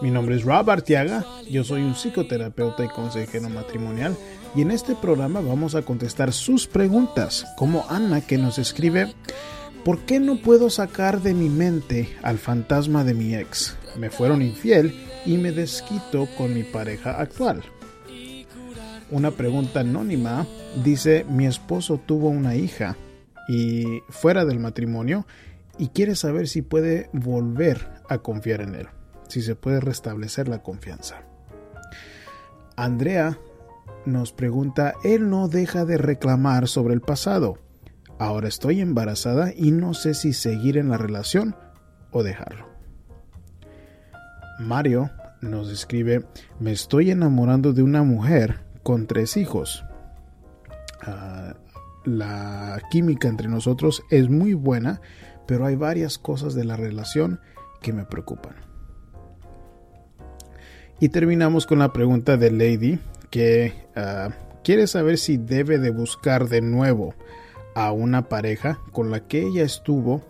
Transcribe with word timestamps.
Mi 0.00 0.12
nombre 0.12 0.36
es 0.36 0.44
Rob 0.44 0.70
Artiaga, 0.70 1.24
yo 1.50 1.64
soy 1.64 1.82
un 1.82 1.96
psicoterapeuta 1.96 2.84
y 2.84 2.88
consejero 2.88 3.48
matrimonial 3.48 4.16
y 4.54 4.62
en 4.62 4.70
este 4.70 4.94
programa 4.94 5.40
vamos 5.40 5.74
a 5.74 5.82
contestar 5.82 6.32
sus 6.32 6.68
preguntas, 6.68 7.44
como 7.56 7.84
Ana 7.88 8.20
que 8.20 8.38
nos 8.38 8.58
escribe, 8.58 9.12
¿por 9.84 9.98
qué 10.02 10.20
no 10.20 10.36
puedo 10.36 10.70
sacar 10.70 11.20
de 11.20 11.34
mi 11.34 11.48
mente 11.48 12.16
al 12.22 12.38
fantasma 12.38 13.02
de 13.02 13.14
mi 13.14 13.34
ex? 13.34 13.76
Me 13.98 14.08
fueron 14.08 14.40
infiel 14.40 14.94
y 15.26 15.36
me 15.36 15.50
desquito 15.50 16.28
con 16.36 16.54
mi 16.54 16.62
pareja 16.62 17.20
actual. 17.20 17.64
Una 19.10 19.32
pregunta 19.32 19.80
anónima 19.80 20.46
dice, 20.84 21.26
mi 21.28 21.46
esposo 21.46 21.98
tuvo 21.98 22.28
una 22.28 22.54
hija 22.54 22.96
y 23.48 23.84
fuera 24.10 24.44
del 24.44 24.60
matrimonio 24.60 25.26
y 25.76 25.88
quiere 25.88 26.14
saber 26.14 26.46
si 26.46 26.62
puede 26.62 27.10
volver 27.12 27.88
a 28.08 28.18
confiar 28.18 28.60
en 28.60 28.76
él 28.76 28.88
si 29.28 29.42
se 29.42 29.54
puede 29.54 29.80
restablecer 29.80 30.48
la 30.48 30.62
confianza. 30.62 31.22
Andrea 32.76 33.38
nos 34.04 34.32
pregunta, 34.32 34.94
él 35.04 35.30
no 35.30 35.48
deja 35.48 35.84
de 35.84 35.98
reclamar 35.98 36.68
sobre 36.68 36.94
el 36.94 37.00
pasado. 37.00 37.58
Ahora 38.18 38.48
estoy 38.48 38.80
embarazada 38.80 39.52
y 39.54 39.70
no 39.70 39.94
sé 39.94 40.14
si 40.14 40.32
seguir 40.32 40.76
en 40.76 40.88
la 40.88 40.98
relación 40.98 41.54
o 42.10 42.22
dejarlo. 42.22 42.66
Mario 44.58 45.10
nos 45.40 45.70
escribe, 45.70 46.24
me 46.58 46.72
estoy 46.72 47.10
enamorando 47.10 47.72
de 47.72 47.82
una 47.82 48.02
mujer 48.02 48.60
con 48.82 49.06
tres 49.06 49.36
hijos. 49.36 49.84
Ah, 51.02 51.54
la 52.04 52.80
química 52.90 53.28
entre 53.28 53.48
nosotros 53.48 54.02
es 54.10 54.28
muy 54.28 54.54
buena, 54.54 55.00
pero 55.46 55.66
hay 55.66 55.76
varias 55.76 56.18
cosas 56.18 56.54
de 56.54 56.64
la 56.64 56.76
relación 56.76 57.40
que 57.82 57.92
me 57.92 58.04
preocupan. 58.04 58.67
Y 61.00 61.10
terminamos 61.10 61.66
con 61.66 61.78
la 61.78 61.92
pregunta 61.92 62.36
de 62.36 62.50
Lady 62.50 62.98
que 63.30 63.72
ah, 63.94 64.30
quiere 64.64 64.88
saber 64.88 65.18
si 65.18 65.36
debe 65.36 65.78
de 65.78 65.90
buscar 65.90 66.48
de 66.48 66.60
nuevo 66.60 67.14
a 67.74 67.92
una 67.92 68.28
pareja 68.28 68.80
con 68.90 69.10
la 69.10 69.20
que 69.20 69.42
ella 69.42 69.62
estuvo, 69.62 70.24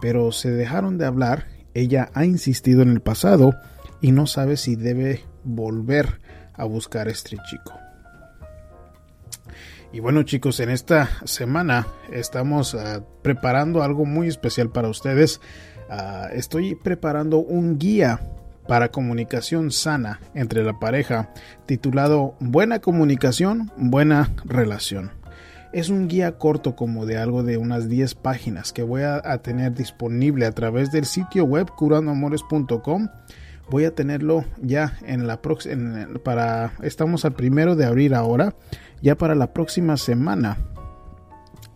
pero 0.00 0.32
se 0.32 0.50
dejaron 0.50 0.96
de 0.96 1.04
hablar. 1.04 1.46
Ella 1.74 2.08
ha 2.14 2.24
insistido 2.24 2.80
en 2.80 2.90
el 2.90 3.02
pasado 3.02 3.54
y 4.00 4.12
no 4.12 4.26
sabe 4.26 4.56
si 4.56 4.76
debe 4.76 5.24
volver 5.42 6.20
a 6.54 6.64
buscar 6.64 7.08
a 7.08 7.10
este 7.10 7.36
chico. 7.50 7.74
Y 9.92 10.00
bueno 10.00 10.22
chicos, 10.22 10.58
en 10.58 10.70
esta 10.70 11.10
semana 11.24 11.86
estamos 12.10 12.74
ah, 12.74 13.04
preparando 13.20 13.82
algo 13.82 14.06
muy 14.06 14.28
especial 14.28 14.70
para 14.70 14.88
ustedes. 14.88 15.42
Ah, 15.90 16.28
estoy 16.32 16.76
preparando 16.76 17.38
un 17.38 17.78
guía 17.78 18.20
para 18.66 18.90
comunicación 18.90 19.70
sana 19.70 20.20
entre 20.34 20.64
la 20.64 20.78
pareja, 20.78 21.30
titulado 21.66 22.34
Buena 22.40 22.80
comunicación, 22.80 23.70
buena 23.76 24.30
relación. 24.44 25.12
Es 25.72 25.88
un 25.88 26.06
guía 26.06 26.38
corto 26.38 26.76
como 26.76 27.04
de 27.04 27.18
algo 27.18 27.42
de 27.42 27.56
unas 27.56 27.88
10 27.88 28.14
páginas 28.14 28.72
que 28.72 28.84
voy 28.84 29.02
a, 29.02 29.20
tener 29.38 29.74
disponible 29.74 30.46
a 30.46 30.52
través 30.52 30.92
del 30.92 31.04
sitio 31.04 31.44
web 31.44 31.68
curandoamores.com. 31.68 33.08
Voy 33.70 33.84
a 33.84 33.94
tenerlo 33.94 34.44
ya 34.62 34.96
en 35.04 35.26
la 35.26 35.42
próxima 35.42 36.06
para 36.22 36.74
estamos 36.82 37.24
al 37.24 37.32
primero 37.32 37.74
de 37.74 37.86
abril 37.86 38.14
ahora, 38.14 38.54
ya 39.02 39.16
para 39.16 39.34
la 39.34 39.52
próxima 39.52 39.96
semana 39.96 40.58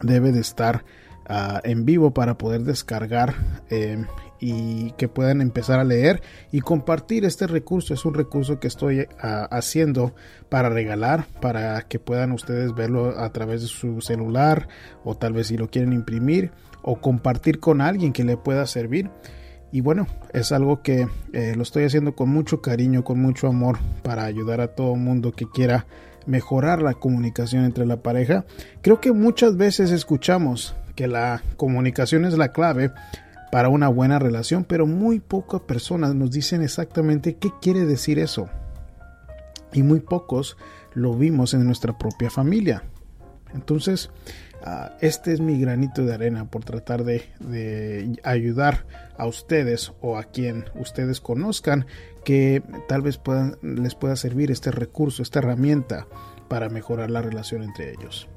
debe 0.01 0.31
de 0.31 0.41
estar 0.41 0.85
ah, 1.27 1.61
en 1.65 1.85
vivo 1.85 2.13
para 2.13 2.39
poder 2.39 2.63
descargar 2.63 3.35
eh, 3.69 4.05
y 4.41 4.93
que 4.93 5.09
puedan 5.09 5.41
empezar 5.41 5.81
a 5.81 5.85
leer 5.85 6.23
y 6.53 6.61
compartir 6.61 7.25
este 7.25 7.47
recurso. 7.47 7.95
Es 7.95 8.05
un 8.05 8.15
recurso 8.15 8.61
que 8.61 8.69
estoy 8.69 9.07
ah, 9.21 9.49
haciendo 9.51 10.15
para 10.49 10.69
regalar, 10.69 11.27
para 11.41 11.83
que 11.83 11.99
puedan 11.99 12.33
ustedes 12.33 12.75
verlo 12.75 13.19
a 13.19 13.33
través 13.33 13.63
de 13.63 13.69
su 13.69 14.01
celular 14.01 14.69
o 15.05 15.17
tal 15.17 15.33
vez 15.33 15.49
si 15.49 15.57
lo 15.57 15.69
quieren 15.71 15.93
imprimir 15.93 16.53
o 16.83 17.01
compartir 17.01 17.61
con 17.61 17.81
alguien 17.81 18.13
que 18.13 18.25
le 18.25 18.37
pueda 18.37 18.67
servir. 18.67 19.11
Y 19.71 19.83
bueno, 19.83 20.07
es 20.33 20.53
algo 20.53 20.83
que 20.83 21.07
eh, 21.33 21.53
lo 21.55 21.63
estoy 21.63 21.85
haciendo 21.85 22.15
con 22.15 22.31
mucho 22.31 22.63
cariño, 22.63 23.05
con 23.05 23.21
mucho 23.21 23.49
amor 23.49 23.79
para 24.03 24.25
ayudar 24.25 24.61
a 24.61 24.69
todo 24.69 24.95
mundo 24.97 25.33
que 25.33 25.47
quiera 25.47 25.87
mejorar 26.27 26.81
la 26.81 26.95
comunicación 26.95 27.65
entre 27.65 27.87
la 27.87 28.03
pareja. 28.03 28.45
Creo 28.83 29.01
que 29.01 29.13
muchas 29.13 29.57
veces 29.57 29.91
escuchamos 29.91 30.75
que 30.95 31.07
la 31.07 31.43
comunicación 31.57 32.25
es 32.25 32.37
la 32.37 32.53
clave, 32.53 32.91
para 33.51 33.69
una 33.69 33.89
buena 33.89 34.19
relación, 34.19 34.65
pero 34.65 34.87
muy 34.87 35.21
pocas 35.21 35.63
personas 35.63 36.15
nos 36.15 36.31
dicen 36.31 36.63
exactamente 36.63 37.37
qué 37.37 37.51
quiere 37.61 37.85
decir 37.87 38.19
eso. 38.19 38.49
Y 39.73 39.83
muy 39.83 40.01
pocos 40.01 40.57
lo 40.95 41.15
vimos 41.15 41.55
en 41.55 41.65
nuestra 41.65 41.97
propia 41.97 42.31
familia. 42.31 42.85
Entonces, 43.55 44.11
ah, 44.65 44.93
este 45.01 45.33
es 45.33 45.41
mi 45.41 45.59
granito 45.61 46.05
de 46.05 46.15
arena 46.15 46.51
por 46.51 46.65
tratar 46.65 47.05
de, 47.05 48.21
ayudar 48.23 48.87
a 49.17 49.27
ustedes 49.27 49.93
o 50.01 50.17
a 50.17 50.25
quien 50.25 50.67
ustedes 50.75 51.21
conozcan 51.21 51.87
que 52.25 52.63
tal 52.89 53.03
vez 53.03 53.17
puedan, 53.17 53.57
les 53.63 53.95
pueda 53.95 54.17
servir 54.17 54.51
este 54.51 54.71
recurso, 54.71 55.23
esta 55.23 55.39
herramienta 55.39 56.07
para 56.49 56.69
mejorar 56.69 57.11
la 57.11 57.23
relación 57.23 57.63
entre 57.63 57.93
ellos. 57.93 58.29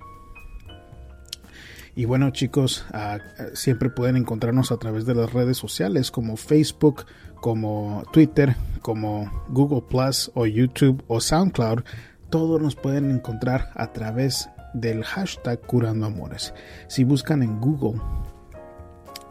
Y 1.96 2.06
bueno 2.06 2.29
chicos, 2.29 2.85
ah, 2.94 3.19
siempre 3.53 3.90
pueden 3.90 4.16
encontrarnos 4.16 4.72
a 4.72 4.78
través 4.78 5.06
de 5.06 5.13
las 5.13 5.34
redes 5.34 5.57
sociales 5.57 6.09
como 6.09 6.38
Facebook, 6.38 7.06
como 7.35 8.03
Twitter, 8.13 8.56
como 8.81 9.29
Google 9.50 9.81
Plus 9.90 10.31
o 10.34 10.46
YouTube 10.46 11.03
o 11.07 11.19
SoundCloud. 11.19 11.81
Todos 12.30 12.62
nos 12.62 12.75
pueden 12.75 13.12
encontrar 13.12 13.72
a 13.75 13.91
través 13.91 14.50
del 14.74 15.03
hashtag 15.03 15.59
Curando 15.59 16.06
Amores. 16.06 16.53
Si 16.88 17.03
buscan 17.03 17.44
en 17.44 17.59
Google, 17.59 18.00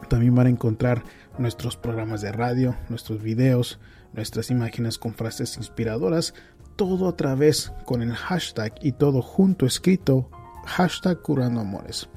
también 0.07 0.35
van 0.35 0.47
a 0.47 0.51
encontrar 0.51 1.03
nuestros 1.39 1.77
programas 1.77 2.21
de 2.21 2.31
radio, 2.31 2.75
nuestros 2.89 3.23
videos, 3.23 3.79
nuestras 4.13 4.51
imágenes 4.51 4.99
con 4.99 5.15
frases 5.15 5.57
inspiradoras, 5.57 6.35
todo 6.75 7.07
a 7.07 7.15
través 7.15 7.71
con 7.85 8.03
el 8.03 8.13
hashtag 8.13 8.73
y 8.81 8.91
todo 8.91 9.21
junto 9.21 9.65
escrito 9.65 10.29
hashtag 10.65 11.21
Curando 11.21 11.61
Amores. 11.61 12.09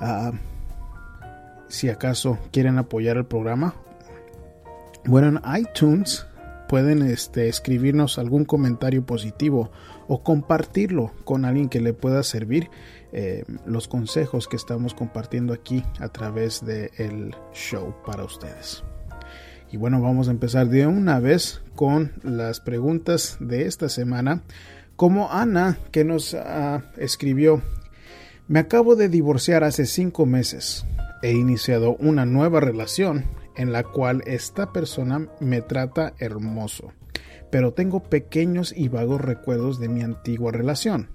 Ah, 0.00 0.32
si 1.68 1.88
acaso 1.88 2.38
quieren 2.52 2.78
apoyar 2.78 3.16
el 3.16 3.26
programa, 3.26 3.74
bueno, 5.04 5.28
en 5.28 5.60
iTunes 5.60 6.26
pueden 6.68 7.02
este, 7.02 7.48
escribirnos 7.48 8.18
algún 8.18 8.44
comentario 8.44 9.04
positivo 9.04 9.70
o 10.06 10.22
compartirlo 10.22 11.12
con 11.24 11.44
alguien 11.44 11.68
que 11.68 11.80
le 11.80 11.94
pueda 11.94 12.22
servir 12.22 12.70
eh, 13.12 13.44
los 13.66 13.88
consejos 13.88 14.48
que 14.48 14.56
estamos 14.56 14.94
compartiendo 14.94 15.52
aquí 15.54 15.82
a 15.98 16.08
través 16.08 16.64
del 16.64 17.34
show 17.54 17.94
para 18.04 18.24
ustedes. 18.24 18.84
Y 19.70 19.76
bueno, 19.76 20.00
vamos 20.00 20.28
a 20.28 20.30
empezar 20.30 20.68
de 20.68 20.86
una 20.86 21.20
vez 21.20 21.62
con 21.74 22.12
las 22.22 22.60
preguntas 22.60 23.36
de 23.40 23.66
esta 23.66 23.88
semana. 23.88 24.42
Como 24.98 25.30
Ana, 25.30 25.78
que 25.92 26.02
nos 26.02 26.34
ah, 26.34 26.82
escribió 26.96 27.62
me 28.48 28.58
acabo 28.58 28.96
de 28.96 29.08
divorciar 29.08 29.62
hace 29.62 29.86
cinco 29.86 30.26
meses. 30.26 30.84
He 31.22 31.30
iniciado 31.30 31.94
una 32.00 32.26
nueva 32.26 32.58
relación 32.58 33.26
en 33.54 33.70
la 33.70 33.84
cual 33.84 34.24
esta 34.26 34.72
persona 34.72 35.28
me 35.38 35.62
trata 35.62 36.14
hermoso, 36.18 36.92
pero 37.48 37.74
tengo 37.74 38.02
pequeños 38.02 38.74
y 38.76 38.88
vagos 38.88 39.20
recuerdos 39.20 39.78
de 39.78 39.88
mi 39.88 40.02
antigua 40.02 40.50
relación, 40.50 41.10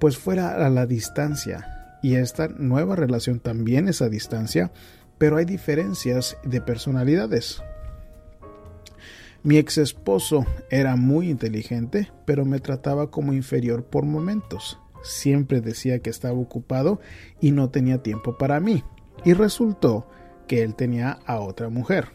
pues 0.00 0.18
fuera 0.18 0.66
a 0.66 0.68
la 0.68 0.86
distancia, 0.86 1.98
y 2.02 2.16
esta 2.16 2.48
nueva 2.48 2.96
relación 2.96 3.38
también 3.38 3.86
es 3.86 4.02
a 4.02 4.08
distancia, 4.08 4.72
pero 5.18 5.36
hay 5.36 5.44
diferencias 5.44 6.36
de 6.42 6.60
personalidades. 6.60 7.62
Mi 9.48 9.56
ex 9.56 9.78
esposo 9.78 10.44
era 10.68 10.94
muy 10.96 11.30
inteligente, 11.30 12.12
pero 12.26 12.44
me 12.44 12.60
trataba 12.60 13.10
como 13.10 13.32
inferior 13.32 13.82
por 13.82 14.04
momentos 14.04 14.78
siempre 15.02 15.60
decía 15.60 16.00
que 16.00 16.10
estaba 16.10 16.38
ocupado 16.38 17.00
y 17.40 17.52
no 17.52 17.70
tenía 17.70 18.02
tiempo 18.02 18.36
para 18.36 18.60
mí. 18.60 18.84
Y 19.24 19.32
resultó 19.32 20.06
que 20.46 20.62
él 20.62 20.74
tenía 20.74 21.18
a 21.26 21.40
otra 21.40 21.68
mujer. 21.68 22.08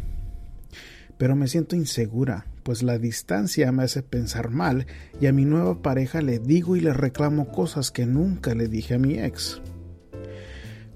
pero 1.17 1.35
me 1.35 1.47
siento 1.47 1.75
insegura, 1.75 2.47
pues 2.63 2.83
la 2.83 2.97
distancia 2.97 3.71
me 3.71 3.83
hace 3.83 4.03
pensar 4.03 4.49
mal 4.49 4.87
y 5.21 5.27
a 5.27 5.31
mi 5.31 5.45
nueva 5.45 5.81
pareja 5.81 6.21
le 6.21 6.39
digo 6.39 6.75
y 6.75 6.81
le 6.81 6.91
reclamo 6.91 7.49
cosas 7.49 7.91
que 7.91 8.05
nunca 8.05 8.53
le 8.55 8.67
dije 8.67 8.95
a 8.95 8.99
mi 8.99 9.19
ex. 9.19 9.61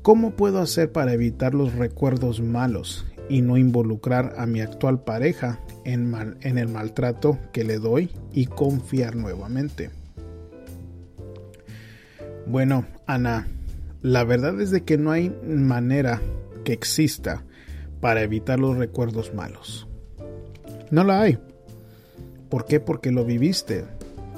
¿Cómo 0.02 0.32
puedo 0.32 0.60
hacer 0.60 0.92
para 0.92 1.14
evitar 1.14 1.54
los 1.54 1.76
recuerdos 1.76 2.42
malos 2.42 3.06
y 3.30 3.42
no 3.42 3.58
involucrar 3.58 4.36
a 4.38 4.46
mi 4.46 4.62
actual 4.62 5.04
pareja 5.04 5.60
en, 5.84 6.38
en 6.42 6.58
el 6.58 6.68
maltrato 6.68 7.38
que 7.52 7.64
le 7.64 7.80
doy 7.80 8.10
y 8.34 8.46
confiar 8.46 9.16
nuevamente? 9.16 9.90
Bueno, 12.46 12.86
Ana, 13.06 13.48
la 14.02 14.24
verdad 14.24 14.60
es 14.62 14.72
de 14.72 14.84
que 14.84 14.98
no 14.98 15.12
hay 15.12 15.36
manera 15.46 16.22
que 16.64 16.74
exista 16.74 17.44
para 18.00 18.22
evitar 18.22 18.60
los 18.60 18.78
recuerdos 18.78 19.34
malos. 19.34 19.88
No 20.92 21.04
la 21.04 21.22
hay. 21.22 21.38
¿Por 22.50 22.66
qué? 22.66 22.80
Porque 22.80 23.12
lo 23.12 23.26
viviste, 23.26 23.86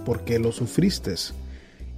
porque 0.05 0.39
lo 0.39 0.51
sufriste 0.51 1.13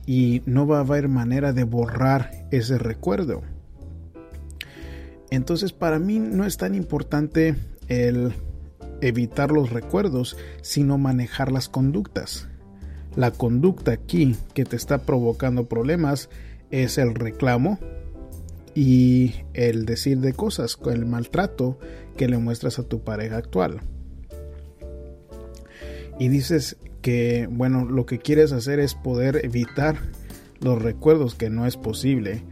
y 0.05 0.41
no 0.45 0.67
va 0.67 0.77
a 0.77 0.81
haber 0.81 1.07
manera 1.07 1.53
de 1.53 1.63
borrar 1.63 2.31
ese 2.51 2.77
recuerdo. 2.77 3.43
Entonces 5.31 5.73
para 5.73 5.97
mí 5.97 6.19
no 6.19 6.45
es 6.45 6.57
tan 6.57 6.75
importante 6.75 7.55
el 7.87 8.33
evitar 9.01 9.51
los 9.51 9.71
recuerdos, 9.71 10.37
sino 10.61 10.97
manejar 10.97 11.51
las 11.51 11.69
conductas. 11.69 12.47
La 13.15 13.31
conducta 13.31 13.91
aquí 13.91 14.35
que 14.53 14.65
te 14.65 14.75
está 14.75 14.99
provocando 14.99 15.67
problemas 15.67 16.29
es 16.69 16.97
el 16.97 17.15
reclamo 17.15 17.79
y 18.75 19.33
el 19.53 19.85
decir 19.85 20.19
de 20.19 20.33
cosas, 20.33 20.77
el 20.85 21.05
maltrato 21.05 21.79
que 22.15 22.27
le 22.27 22.37
muestras 22.37 22.79
a 22.79 22.83
tu 22.83 23.03
pareja 23.03 23.37
actual. 23.37 23.81
Y 26.19 26.27
dices 26.27 26.77
que, 27.01 27.47
bueno, 27.49 27.85
lo 27.85 28.05
que 28.05 28.19
quieres 28.19 28.51
hacer 28.51 28.79
es 28.79 28.95
poder 28.95 29.41
evitar 29.43 29.97
los 30.59 30.81
recuerdos, 30.81 31.35
que 31.35 31.49
no 31.49 31.65
es 31.65 31.75
posible, 31.75 32.43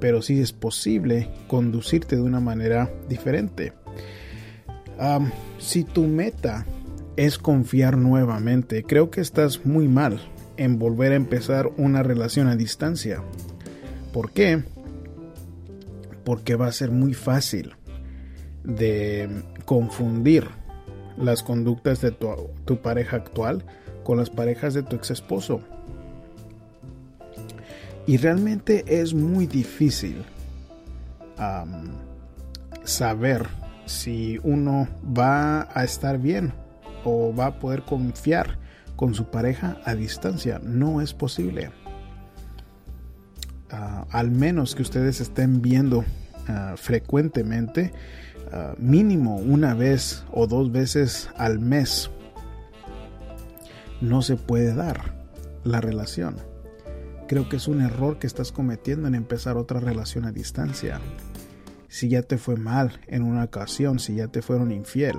pero 0.00 0.22
sí 0.22 0.40
es 0.40 0.52
posible 0.52 1.28
conducirte 1.46 2.16
de 2.16 2.22
una 2.22 2.40
manera 2.40 2.90
diferente. 3.08 3.72
si 5.58 5.84
tu 5.84 6.06
meta 6.06 6.66
es 7.16 7.38
confiar 7.38 7.96
nuevamente, 7.96 8.82
creo 8.82 9.10
que 9.10 9.20
estás 9.20 9.64
muy 9.64 9.88
mal 9.88 10.20
en 10.56 10.78
volver 10.78 11.12
a 11.12 11.16
empezar 11.16 11.70
una 11.76 12.02
relación 12.02 12.48
a 12.48 12.56
distancia. 12.56 13.22
¿Por 14.12 14.30
qué? 14.32 14.64
Porque 16.24 16.56
va 16.56 16.66
a 16.66 16.72
ser 16.72 16.90
muy 16.90 17.14
fácil 17.14 17.74
de 18.64 19.28
confundir 19.64 20.48
las 21.16 21.42
conductas 21.42 22.00
de 22.00 22.12
tu, 22.12 22.76
pareja 22.82 23.16
actual 23.16 23.64
con 24.04 24.18
las 24.18 24.30
parejas 24.30 24.74
de 24.74 24.82
tu 24.82 24.96
ex 24.96 25.10
esposo. 25.10 25.60
Y 28.06 28.18
realmente 28.18 28.84
es 28.86 29.14
muy 29.14 29.46
difícil 29.46 30.24
saber 32.84 33.46
si 33.84 34.38
uno 34.42 34.88
va 35.16 35.68
a 35.74 35.84
estar 35.84 36.18
bien 36.18 36.52
o 37.04 37.34
va 37.34 37.46
a 37.46 37.58
poder 37.58 37.82
confiar 37.82 38.58
con 38.96 39.14
su 39.14 39.26
pareja 39.26 39.78
a 39.84 39.94
distancia. 39.94 40.60
No 40.62 41.00
es 41.00 41.12
posible. 41.12 41.70
Ah, 43.70 44.06
al 44.10 44.30
menos 44.30 44.74
que 44.74 44.82
ustedes 44.82 45.20
estén 45.20 45.60
viendo 45.60 46.04
ah, 46.48 46.74
frecuentemente, 46.76 47.92
ah, 48.52 48.74
mínimo 48.78 49.36
una 49.36 49.74
vez 49.74 50.24
o 50.32 50.46
dos 50.46 50.70
veces 50.70 51.28
al 51.36 51.58
mes, 51.58 52.10
no 54.00 54.22
se 54.22 54.36
puede 54.36 54.74
dar 54.74 55.14
la 55.64 55.80
relación. 55.80 56.36
Creo 57.28 57.48
que 57.48 57.56
es 57.56 57.66
un 57.66 57.80
error 57.80 58.18
que 58.18 58.26
estás 58.26 58.52
cometiendo 58.52 59.08
en 59.08 59.14
empezar 59.16 59.56
otra 59.56 59.80
relación 59.80 60.24
a 60.24 60.32
distancia. 60.32 61.00
Si 61.88 62.08
ya 62.08 62.22
te 62.22 62.38
fue 62.38 62.56
mal 62.56 63.00
en 63.08 63.22
una 63.22 63.44
ocasión, 63.44 63.98
si 63.98 64.16
ya 64.16 64.28
te 64.28 64.42
fueron 64.42 64.70
infiel, 64.70 65.16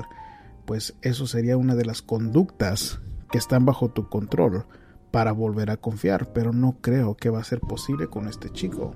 pues 0.66 0.96
eso 1.02 1.28
sería 1.28 1.58
una 1.58 1.76
de 1.76 1.86
las 1.86 2.02
conductas 2.02 3.00
que 3.32 3.38
están 3.38 3.66
bajo 3.66 3.90
tu 3.90 4.10
control 4.10 4.66
para 5.12 5.32
volver 5.32 5.70
a 5.70 5.78
confiar, 5.78 6.32
pero 6.32 6.54
no 6.54 6.78
creo 6.82 7.16
que 7.18 7.30
va 7.30 7.40
a 7.40 7.44
ser 7.44 7.60
posible 7.60 8.08
con 8.08 8.28
este 8.28 8.50
chico. 8.52 8.96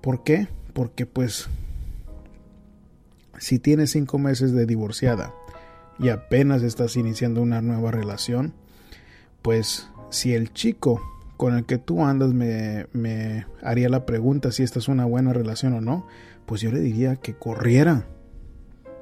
¿Por 0.00 0.22
qué? 0.22 0.48
Porque 0.72 1.04
pues 1.04 1.48
si 3.38 3.58
tienes 3.58 3.90
cinco 3.90 4.18
meses 4.18 4.52
de 4.52 4.64
divorciada 4.66 5.34
y 5.98 6.08
apenas 6.08 6.62
estás 6.62 6.96
iniciando 6.96 7.42
una 7.42 7.60
nueva 7.60 7.90
relación, 7.90 8.54
pues 9.42 9.88
si 10.10 10.34
el 10.34 10.52
chico 10.52 11.02
con 11.40 11.56
el 11.56 11.64
que 11.64 11.78
tú 11.78 12.04
andas 12.04 12.34
me, 12.34 13.46
haría 13.62 13.88
la 13.88 14.04
pregunta 14.04 14.52
si 14.52 14.62
esta 14.62 14.78
es 14.78 14.88
una 14.88 15.06
buena 15.06 15.32
relación 15.32 15.72
o 15.72 15.80
no, 15.80 16.06
pues 16.44 16.60
yo 16.60 16.70
le 16.70 16.80
diría 16.80 17.16
que 17.16 17.32
corriera, 17.32 18.04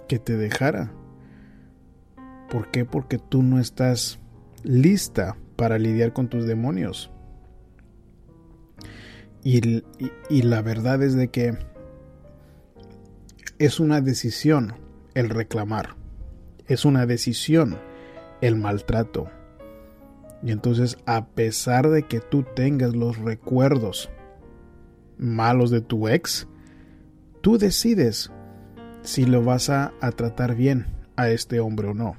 que 0.06 0.20
te 0.20 0.36
dejara. 0.36 0.92
¿Por 2.48 2.70
qué? 2.70 2.84
Porque 2.84 3.18
tú 3.18 3.42
no 3.42 3.58
estás 3.58 4.20
lista 4.62 5.36
para 5.56 5.80
lidiar 5.80 6.12
con 6.12 6.28
tus 6.28 6.46
demonios. 6.46 7.10
Y, 9.42 9.82
la 10.30 10.62
verdad 10.62 11.02
es 11.02 11.14
de 11.14 11.26
que 11.32 11.58
es 13.58 13.80
una 13.80 14.00
decisión 14.00 14.74
el 15.14 15.28
reclamar. 15.28 15.96
Es 16.68 16.84
una 16.84 17.04
decisión 17.04 17.78
el 18.40 18.54
maltrato. 18.54 19.28
Y 20.42 20.52
entonces 20.52 20.98
a 21.06 21.26
pesar 21.26 21.88
de 21.90 22.04
que 22.04 22.20
tú 22.20 22.44
tengas 22.54 22.94
los 22.94 23.18
recuerdos 23.18 24.10
malos 25.18 25.70
de 25.70 25.80
tu 25.80 26.08
ex, 26.08 26.46
tú 27.40 27.58
decides 27.58 28.30
si 29.02 29.24
lo 29.24 29.42
vas 29.42 29.70
a 29.70 29.92
tratar 30.16 30.54
bien 30.54 30.86
a 31.16 31.28
este 31.30 31.60
hombre 31.60 31.88
o 31.88 31.94
no. 31.94 32.16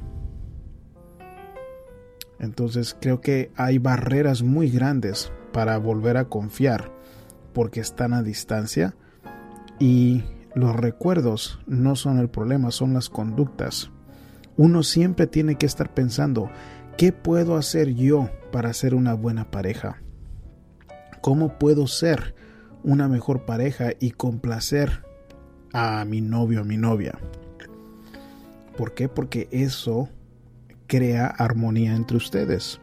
Entonces 2.39 2.95
creo 3.00 3.21
que 3.21 3.51
hay 3.56 3.77
barreras 3.77 4.44
muy 4.44 4.69
grandes 4.69 5.31
para 5.51 5.77
volver 5.77 6.18
a 6.18 6.25
confiar 6.25 6.92
porque 7.54 7.81
están 7.81 8.13
a 8.13 8.24
distancia 8.24 8.95
y 9.80 10.24
los 10.56 10.75
recuerdos 10.75 11.60
no 11.68 11.95
son 11.95 12.19
el 12.19 12.30
problema, 12.30 12.71
son 12.71 12.94
las 12.94 13.10
conductas. 13.10 13.92
Uno 14.57 14.83
siempre 14.83 15.27
tiene 15.27 15.56
que 15.56 15.66
estar 15.66 15.94
pensando, 15.94 16.50
¿qué 16.99 17.13
puedo 17.13 17.56
hacer 17.56 17.95
yo 17.95 18.29
para 18.51 18.73
ser 18.73 18.94
una 18.94 19.13
buena 19.13 19.49
pareja? 19.49 20.01
¿Cómo 21.21 21.57
puedo 21.57 21.87
ser 21.87 22.35
una 22.83 23.07
mejor 23.07 23.45
pareja 23.45 23.91
y 24.01 24.11
complacer 24.11 25.06
a 25.71 26.03
mi 26.03 26.19
novio 26.19 26.61
o 26.61 26.65
mi 26.65 26.75
novia? 26.75 27.18
¿Por 28.75 28.95
qué? 28.95 29.07
Porque 29.07 29.47
eso 29.51 30.09
crea 30.87 31.27
armonía 31.27 31.95
entre 31.95 32.18
ustedes. 32.18 32.81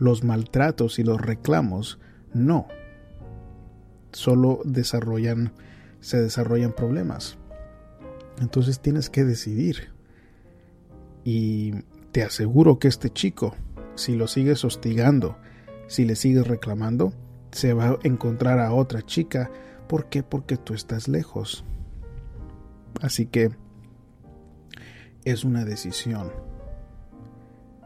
Los 0.00 0.24
maltratos 0.24 0.98
y 0.98 1.04
los 1.04 1.20
reclamos 1.20 2.00
no. 2.32 2.66
Solo 4.10 4.62
desarrollan, 4.64 5.52
se 6.00 6.20
desarrollan 6.20 6.72
problemas. 6.72 7.38
Entonces 8.40 8.80
tienes 8.80 9.10
que 9.10 9.22
decidir. 9.22 9.92
Y 11.22 11.72
te 12.14 12.22
aseguro 12.22 12.78
que 12.78 12.86
este 12.86 13.10
chico, 13.10 13.56
si 13.96 14.14
lo 14.14 14.28
sigues 14.28 14.64
hostigando, 14.64 15.36
si 15.88 16.04
le 16.04 16.14
sigues 16.14 16.46
reclamando, 16.46 17.12
se 17.50 17.72
va 17.72 17.86
a 17.86 17.98
encontrar 18.04 18.60
a 18.60 18.72
otra 18.72 19.02
chica. 19.02 19.50
¿Por 19.88 20.08
qué? 20.08 20.22
Porque 20.22 20.56
tú 20.56 20.74
estás 20.74 21.08
lejos. 21.08 21.64
Así 23.02 23.26
que 23.26 23.50
es 25.24 25.42
una 25.42 25.64
decisión 25.64 26.30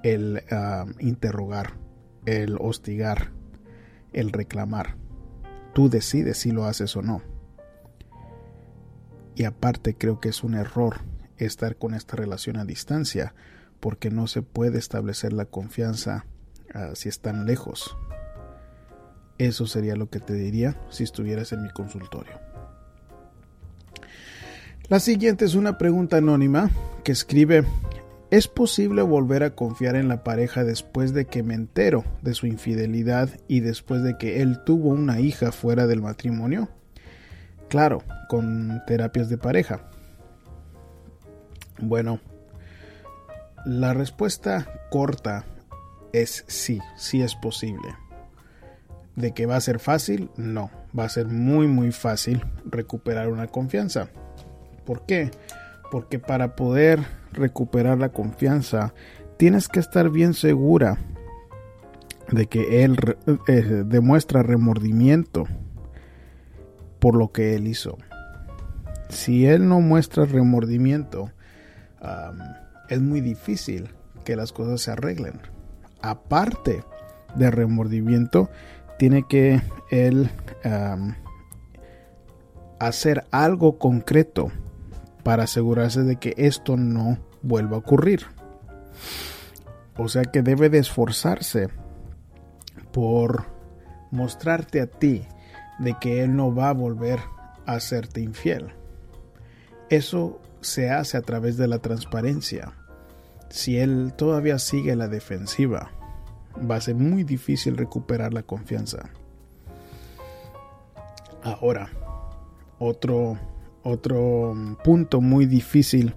el 0.03 0.43
ah, 0.51 0.85
interrogar, 0.99 1.79
el 2.27 2.59
hostigar, 2.61 3.33
el 4.13 4.31
reclamar. 4.31 4.97
Tú 5.73 5.89
decides 5.89 6.37
si 6.37 6.51
lo 6.51 6.67
haces 6.67 6.95
o 6.97 7.01
no. 7.01 7.23
Y 9.35 9.45
aparte 9.45 9.95
creo 9.97 10.21
que 10.21 10.29
es 10.29 10.45
un 10.45 10.55
error 10.55 10.97
estar 11.39 11.77
con 11.77 11.95
esta 11.95 12.15
relación 12.15 12.59
a 12.59 12.67
distancia 12.67 13.33
porque 13.81 14.11
no 14.11 14.27
se 14.27 14.43
puede 14.43 14.79
establecer 14.79 15.33
la 15.33 15.45
confianza 15.45 16.27
ah, 16.75 16.91
si 16.95 17.09
están 17.09 17.47
lejos. 17.47 17.97
Eso 19.39 19.67
sería 19.67 19.95
lo 19.97 20.11
que 20.11 20.21
te 20.21 20.35
diría 20.35 20.81
si 20.91 21.05
estuvieras 21.05 21.53
en 21.53 21.63
mi 21.63 21.71
consultorio. 21.71 22.41
La 24.89 25.01
siguiente 25.01 25.45
es 25.45 25.55
una 25.55 25.79
pregunta 25.79 26.17
anónima 26.17 26.71
que 27.05 27.13
escribe 27.13 27.65
¿Es 28.31 28.47
posible 28.47 29.01
volver 29.01 29.43
a 29.43 29.55
confiar 29.55 29.97
en 29.97 30.09
la 30.09 30.23
pareja 30.23 30.63
después 30.63 31.15
de 31.15 31.25
que 31.25 31.43
me 31.43 31.55
entero 31.55 32.05
de 32.21 32.35
su 32.35 32.47
infidelidad 32.47 33.31
y 33.49 33.61
después 33.61 34.03
de 34.03 34.19
que 34.19 34.43
él 34.43 34.63
tuvo 34.65 34.91
una 34.91 35.19
hija 35.19 35.51
fuera 35.51 35.87
del 35.87 36.03
matrimonio? 36.03 36.69
Claro, 37.69 38.03
con 38.29 38.83
terapias 38.87 39.31
de 39.31 39.39
pareja. 39.39 39.81
Bueno, 41.81 42.21
La 43.69 43.93
respuesta 43.93 44.67
corta 44.91 45.45
es 46.15 46.43
sí, 46.49 46.81
sí 46.97 47.21
es 47.21 47.35
posible. 47.35 47.95
¿De 49.15 49.33
que 49.33 49.45
va 49.45 49.57
a 49.57 49.61
ser 49.61 49.79
fácil? 49.79 50.31
No, 50.39 50.71
va 50.99 51.05
a 51.05 51.11
ser 51.11 51.27
muy 51.27 51.67
muy 51.67 51.93
fácil 51.93 52.43
recuperar 52.65 53.29
una 53.29 53.47
confianza. 53.49 54.09
¿Por 54.87 55.05
qué? 55.05 55.33
Porque 55.91 56.19
para 56.19 56.57
poder 56.57 57.05
recuperar 57.35 57.99
la 57.99 58.09
confianza 58.09 58.95
tienes 59.37 59.69
que 59.69 59.81
estar 59.81 60.09
bien 60.09 60.33
segura 60.33 60.97
de 62.33 62.47
que 62.47 62.85
él 62.85 62.97
eh, 63.49 63.83
demuestra 63.85 64.43
remordimiento 64.43 65.47
por 67.01 67.15
lo 67.15 67.33
que 67.33 67.55
él 67.55 67.67
hizo. 67.67 67.99
Si 69.11 69.45
él 69.45 69.69
no 69.69 69.83
muestra 69.83 70.25
remordimiento, 70.25 71.31
es 72.89 73.01
muy 73.01 73.21
difícil 73.21 73.91
que 74.25 74.37
las 74.37 74.53
cosas 74.53 74.81
se 74.81 74.91
arreglen. 74.91 75.41
Aparte 76.03 76.85
de 77.35 77.51
remordimiento, 77.51 78.51
tiene 78.99 79.25
que 79.29 79.61
él 79.91 80.31
hacer 82.79 83.25
algo 83.31 83.79
concreto 83.79 84.51
para 85.23 85.45
asegurarse 85.45 86.03
de 86.03 86.17
que 86.17 86.35
esto 86.37 86.77
no 86.77 87.19
vuelva 87.43 87.77
a 87.77 87.81
ocurrir. 87.81 88.27
O 89.97 90.09
sea 90.09 90.25
que 90.25 90.43
debe 90.43 90.71
de 90.71 90.79
esforzarse 90.79 91.69
por 92.93 93.47
mostrarte 94.11 94.81
a 94.81 94.87
ti 94.87 95.27
de 95.79 95.97
que 96.01 96.23
Él 96.23 96.37
no 96.37 96.55
va 96.55 96.71
a 96.71 96.75
volver 96.75 97.19
a 97.67 97.75
hacerte 97.75 98.21
infiel. 98.21 98.73
Eso 99.91 100.41
se 100.61 100.91
hace 100.91 101.17
a 101.17 101.23
través 101.23 101.57
de 101.57 101.69
la 101.69 101.79
transparencia. 101.79 102.73
Si 103.51 103.79
Él 103.79 104.13
todavía 104.17 104.59
sigue 104.59 104.95
la 104.97 105.09
defensiva, 105.09 105.91
va 106.59 106.77
a 106.77 106.81
ser 106.81 106.95
muy 106.95 107.25
difícil 107.25 107.77
recuperar 107.77 108.33
la 108.35 108.43
confianza. 108.43 109.11
Ahora, 111.43 111.91
otro, 112.79 113.39
otro 113.83 114.55
punto 114.85 115.21
muy 115.21 115.47
difícil 115.47 116.15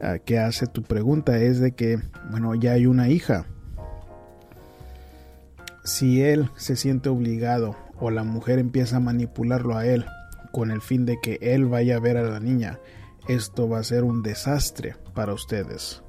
ah, 0.00 0.18
que 0.18 0.38
hace 0.38 0.66
tu 0.66 0.82
pregunta 0.82 1.38
es 1.38 1.60
de 1.60 1.72
que, 1.72 2.00
bueno, 2.30 2.54
ya 2.54 2.72
hay 2.72 2.86
una 2.86 3.08
hija. 3.08 3.46
Si 5.84 6.22
él 6.22 6.48
se 6.56 6.76
siente 6.76 7.08
obligado 7.08 7.76
o 8.00 8.10
la 8.10 8.24
mujer 8.24 8.58
empieza 8.58 8.96
a 8.96 9.00
manipularlo 9.00 9.76
a 9.76 9.86
él 9.86 10.06
con 10.50 10.70
el 10.70 10.80
fin 10.80 11.04
de 11.04 11.18
que 11.22 11.38
él 11.42 11.66
vaya 11.66 11.96
a 11.96 12.00
ver 12.00 12.16
a 12.16 12.22
la 12.22 12.40
niña, 12.40 12.78
esto 13.28 13.68
va 13.68 13.80
a 13.80 13.84
ser 13.84 14.04
un 14.04 14.22
desastre 14.22 14.96
para 15.14 15.34
ustedes. 15.34 16.03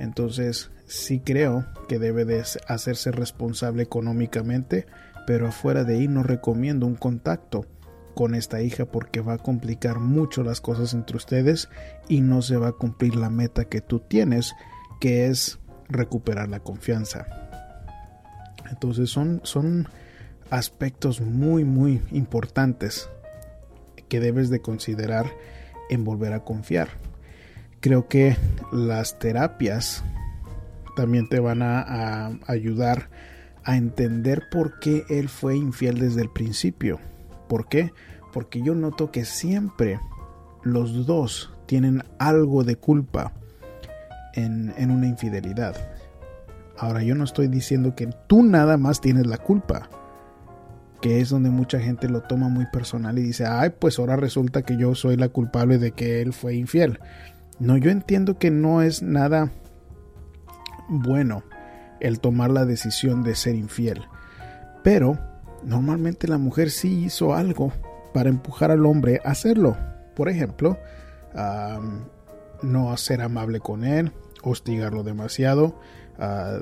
Entonces, 0.00 0.70
sí 0.86 1.20
creo 1.20 1.66
que 1.86 1.98
debe 1.98 2.24
de 2.24 2.42
hacerse 2.66 3.12
responsable 3.12 3.82
económicamente, 3.82 4.86
pero 5.26 5.46
afuera 5.46 5.84
de 5.84 5.96
ahí 5.96 6.08
no 6.08 6.22
recomiendo 6.22 6.86
un 6.86 6.94
contacto 6.94 7.66
con 8.14 8.34
esta 8.34 8.62
hija 8.62 8.86
porque 8.86 9.20
va 9.20 9.34
a 9.34 9.38
complicar 9.38 9.98
mucho 10.00 10.42
las 10.42 10.62
cosas 10.62 10.94
entre 10.94 11.18
ustedes 11.18 11.68
y 12.08 12.22
no 12.22 12.40
se 12.40 12.56
va 12.56 12.68
a 12.68 12.72
cumplir 12.72 13.14
la 13.14 13.28
meta 13.28 13.66
que 13.66 13.82
tú 13.82 14.00
tienes, 14.00 14.54
que 15.00 15.26
es 15.26 15.58
recuperar 15.90 16.48
la 16.48 16.60
confianza. 16.60 17.26
Entonces 18.70 19.10
son, 19.10 19.42
son 19.44 19.86
aspectos 20.48 21.20
muy 21.20 21.64
muy 21.64 22.00
importantes 22.10 23.10
que 24.08 24.18
debes 24.18 24.48
de 24.48 24.62
considerar 24.62 25.26
en 25.90 26.04
volver 26.04 26.32
a 26.32 26.42
confiar. 26.42 26.88
Creo 27.80 28.08
que 28.08 28.36
las 28.72 29.18
terapias 29.18 30.04
también 30.96 31.28
te 31.28 31.40
van 31.40 31.62
a, 31.62 32.38
ayudar 32.46 33.08
a 33.64 33.76
entender 33.76 34.42
por 34.50 34.78
qué 34.80 35.04
él 35.08 35.28
fue 35.28 35.56
infiel 35.56 35.98
desde 35.98 36.20
el 36.20 36.30
principio. 36.30 36.98
¿Por 37.48 37.68
qué? 37.68 37.92
Porque 38.32 38.62
yo 38.62 38.74
noto 38.74 39.10
que 39.10 39.24
siempre 39.24 39.98
los 40.62 41.06
dos 41.06 41.52
tienen 41.66 42.02
algo 42.18 42.64
de 42.64 42.76
culpa 42.76 43.32
en, 44.34 44.74
en 44.76 44.90
una 44.90 45.06
infidelidad. 45.06 45.74
Ahora 46.76 47.02
yo 47.02 47.14
no 47.14 47.24
estoy 47.24 47.48
diciendo 47.48 47.94
que 47.94 48.08
tú 48.26 48.42
nada 48.42 48.76
más 48.76 49.00
tienes 49.00 49.26
la 49.26 49.38
culpa 49.38 49.88
que 51.00 51.20
es 51.20 51.30
donde 51.30 51.50
mucha 51.50 51.80
gente 51.80 52.08
lo 52.08 52.20
toma 52.20 52.48
muy 52.48 52.66
personal 52.66 53.18
y 53.18 53.22
dice, 53.22 53.46
ay, 53.46 53.70
pues 53.70 53.98
ahora 53.98 54.16
resulta 54.16 54.62
que 54.62 54.76
yo 54.76 54.94
soy 54.94 55.16
la 55.16 55.28
culpable 55.30 55.78
de 55.78 55.92
que 55.92 56.20
él 56.20 56.32
fue 56.32 56.54
infiel. 56.54 56.98
No, 57.60 57.76
yo 57.76 57.90
entiendo 57.90 58.38
que 58.38 58.50
no 58.50 58.82
es 58.82 59.02
nada 59.02 59.52
bueno 60.88 61.44
el 62.00 62.18
tomar 62.18 62.50
la 62.50 62.64
decisión 62.64 63.22
de 63.22 63.34
ser 63.34 63.54
infiel, 63.54 64.06
pero 64.82 65.18
normalmente 65.62 66.26
la 66.26 66.38
mujer 66.38 66.70
sí 66.70 67.04
hizo 67.04 67.34
algo 67.34 67.70
para 68.14 68.30
empujar 68.30 68.70
al 68.70 68.86
hombre 68.86 69.20
a 69.24 69.32
hacerlo. 69.32 69.76
Por 70.16 70.30
ejemplo, 70.30 70.78
no 72.62 72.96
ser 72.96 73.20
amable 73.20 73.60
con 73.60 73.84
él, 73.84 74.12
hostigarlo 74.42 75.02
demasiado, 75.02 75.78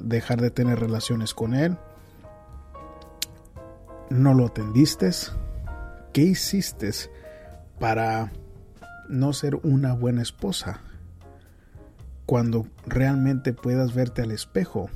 dejar 0.02 0.40
de 0.40 0.50
tener 0.50 0.80
relaciones 0.80 1.32
con 1.32 1.54
él, 1.54 1.78
no 4.10 4.34
lo 4.34 4.46
atendiste? 4.46 5.10
¿Qué 6.12 6.22
hiciste 6.22 6.90
para 7.78 8.32
no 9.08 9.32
ser 9.32 9.54
una 9.62 9.94
buena 9.94 10.22
esposa? 10.22 10.80
Cuando 12.28 12.66
realmente 12.86 13.54
puedas 13.54 13.94
verte 13.94 14.20
al 14.20 14.32
espejo 14.32 14.90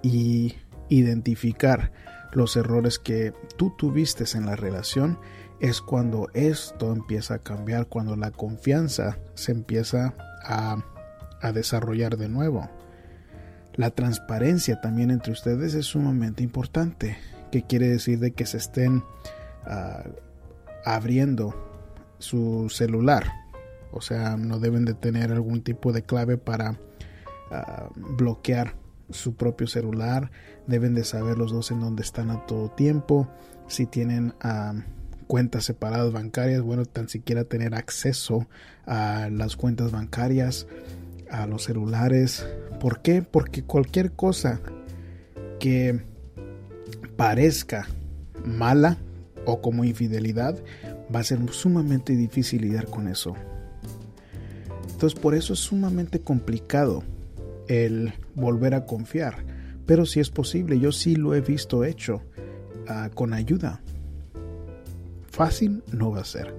y 0.00 0.54
identificar 0.88 1.92
los 2.32 2.56
errores 2.56 2.98
que 2.98 3.34
tú 3.58 3.74
tuviste 3.76 4.24
en 4.32 4.46
la 4.46 4.56
relación, 4.56 5.18
es 5.60 5.82
cuando 5.82 6.30
esto 6.32 6.90
empieza 6.90 7.34
a 7.34 7.38
cambiar, 7.40 7.88
cuando 7.88 8.16
la 8.16 8.30
confianza 8.30 9.18
se 9.34 9.52
empieza 9.52 10.14
a, 10.42 10.82
desarrollar 11.52 12.16
de 12.16 12.30
nuevo. 12.30 12.70
La 13.74 13.90
transparencia 13.90 14.80
también 14.80 15.10
entre 15.10 15.34
ustedes 15.34 15.74
es 15.74 15.84
sumamente 15.84 16.42
importante 16.42 17.18
que 17.52 17.62
quiere 17.62 17.88
decir 17.88 18.20
de 18.20 18.30
que 18.30 18.46
se 18.46 18.56
estén 18.56 19.04
ah, 19.66 20.04
abriendo 20.86 21.54
su 22.20 22.70
celular. 22.70 23.49
O 23.92 24.00
sea, 24.00 24.36
no 24.36 24.58
deben 24.58 24.84
de 24.84 24.94
tener 24.94 25.32
algún 25.32 25.62
tipo 25.62 25.92
de 25.92 26.02
clave 26.02 26.36
para 26.36 26.78
ah, 27.50 27.88
bloquear 27.96 28.76
su 29.10 29.34
propio 29.34 29.66
celular. 29.66 30.30
Deben 30.66 30.94
de 30.94 31.04
saber 31.04 31.38
los 31.38 31.52
dos 31.52 31.70
en 31.70 31.80
dónde 31.80 32.02
están 32.02 32.30
a 32.30 32.46
todo 32.46 32.70
tiempo. 32.70 33.28
Si 33.66 33.86
tienen 33.86 34.34
ah, 34.40 34.74
cuentas 35.26 35.64
separadas 35.64 36.12
bancarias, 36.12 36.62
bueno, 36.62 36.84
tan 36.84 37.08
siquiera 37.08 37.44
tener 37.44 37.74
acceso 37.74 38.48
a 38.86 39.28
las 39.30 39.56
cuentas 39.56 39.92
bancarias, 39.92 40.66
a 41.30 41.46
los 41.46 41.64
celulares. 41.64 42.46
¿Por 42.80 43.02
qué? 43.02 43.22
Porque 43.22 43.62
cualquier 43.62 44.12
cosa 44.12 44.60
que 45.58 46.04
parezca 47.16 47.86
mala 48.44 48.98
o 49.44 49.60
como 49.60 49.84
infidelidad, 49.84 50.58
va 51.14 51.20
a 51.20 51.24
ser 51.24 51.38
sumamente 51.50 52.14
difícil 52.14 52.62
lidiar 52.62 52.86
con 52.86 53.08
eso. 53.08 53.34
Entonces 55.00 55.18
por 55.18 55.34
eso 55.34 55.54
es 55.54 55.60
sumamente 55.60 56.20
complicado 56.20 57.02
el 57.68 58.12
volver 58.34 58.74
a 58.74 58.84
confiar. 58.84 59.36
Pero 59.86 60.04
si 60.04 60.20
es 60.20 60.28
posible, 60.28 60.78
yo 60.78 60.92
sí 60.92 61.16
lo 61.16 61.34
he 61.34 61.40
visto 61.40 61.84
hecho 61.84 62.20
ah, 62.86 63.08
con 63.14 63.32
ayuda. 63.32 63.80
Fácil 65.30 65.82
no 65.90 66.10
va 66.10 66.20
a 66.20 66.24
ser, 66.24 66.54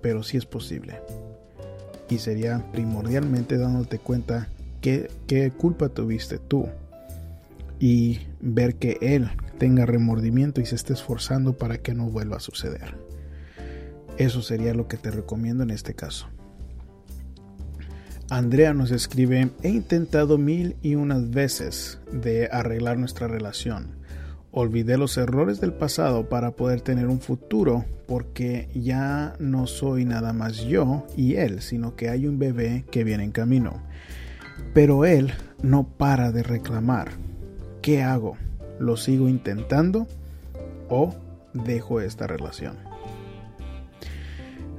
pero 0.00 0.24
sí 0.24 0.36
es 0.36 0.46
posible. 0.46 0.98
Y 2.10 2.18
sería 2.18 2.66
primordialmente 2.72 3.56
dándote 3.56 4.00
cuenta 4.00 4.48
qué, 4.80 5.08
qué 5.28 5.52
culpa 5.52 5.90
tuviste 5.90 6.38
tú 6.38 6.66
y 7.78 8.18
ver 8.40 8.74
que 8.74 8.98
él 9.00 9.30
tenga 9.58 9.86
remordimiento 9.86 10.60
y 10.60 10.66
se 10.66 10.74
esté 10.74 10.92
esforzando 10.92 11.52
para 11.52 11.78
que 11.78 11.94
no 11.94 12.06
vuelva 12.06 12.38
a 12.38 12.40
suceder. 12.40 12.96
Eso 14.18 14.42
sería 14.42 14.74
lo 14.74 14.88
que 14.88 14.96
te 14.96 15.12
recomiendo 15.12 15.62
en 15.62 15.70
este 15.70 15.94
caso. 15.94 16.26
Andrea 18.32 18.72
nos 18.72 18.92
escribe, 18.92 19.50
he 19.62 19.68
intentado 19.68 20.38
mil 20.38 20.76
y 20.80 20.94
unas 20.94 21.28
veces 21.28 21.98
de 22.10 22.48
arreglar 22.50 22.96
nuestra 22.96 23.28
relación. 23.28 23.88
Olvidé 24.52 24.96
los 24.96 25.18
errores 25.18 25.60
del 25.60 25.74
pasado 25.74 26.30
para 26.30 26.52
poder 26.52 26.80
tener 26.80 27.08
un 27.08 27.20
futuro 27.20 27.84
porque 28.06 28.70
ya 28.74 29.34
no 29.38 29.66
soy 29.66 30.06
nada 30.06 30.32
más 30.32 30.64
yo 30.64 31.06
y 31.14 31.34
él, 31.34 31.60
sino 31.60 31.94
que 31.94 32.08
hay 32.08 32.26
un 32.26 32.38
bebé 32.38 32.86
que 32.90 33.04
viene 33.04 33.24
en 33.24 33.32
camino. 33.32 33.82
Pero 34.72 35.04
él 35.04 35.34
no 35.62 35.84
para 35.84 36.32
de 36.32 36.42
reclamar 36.42 37.10
¿Qué 37.82 38.02
hago? 38.02 38.38
¿Lo 38.78 38.96
sigo 38.96 39.28
intentando 39.28 40.06
o 40.88 41.14
dejo 41.52 42.00
esta 42.00 42.26
relación? 42.26 42.76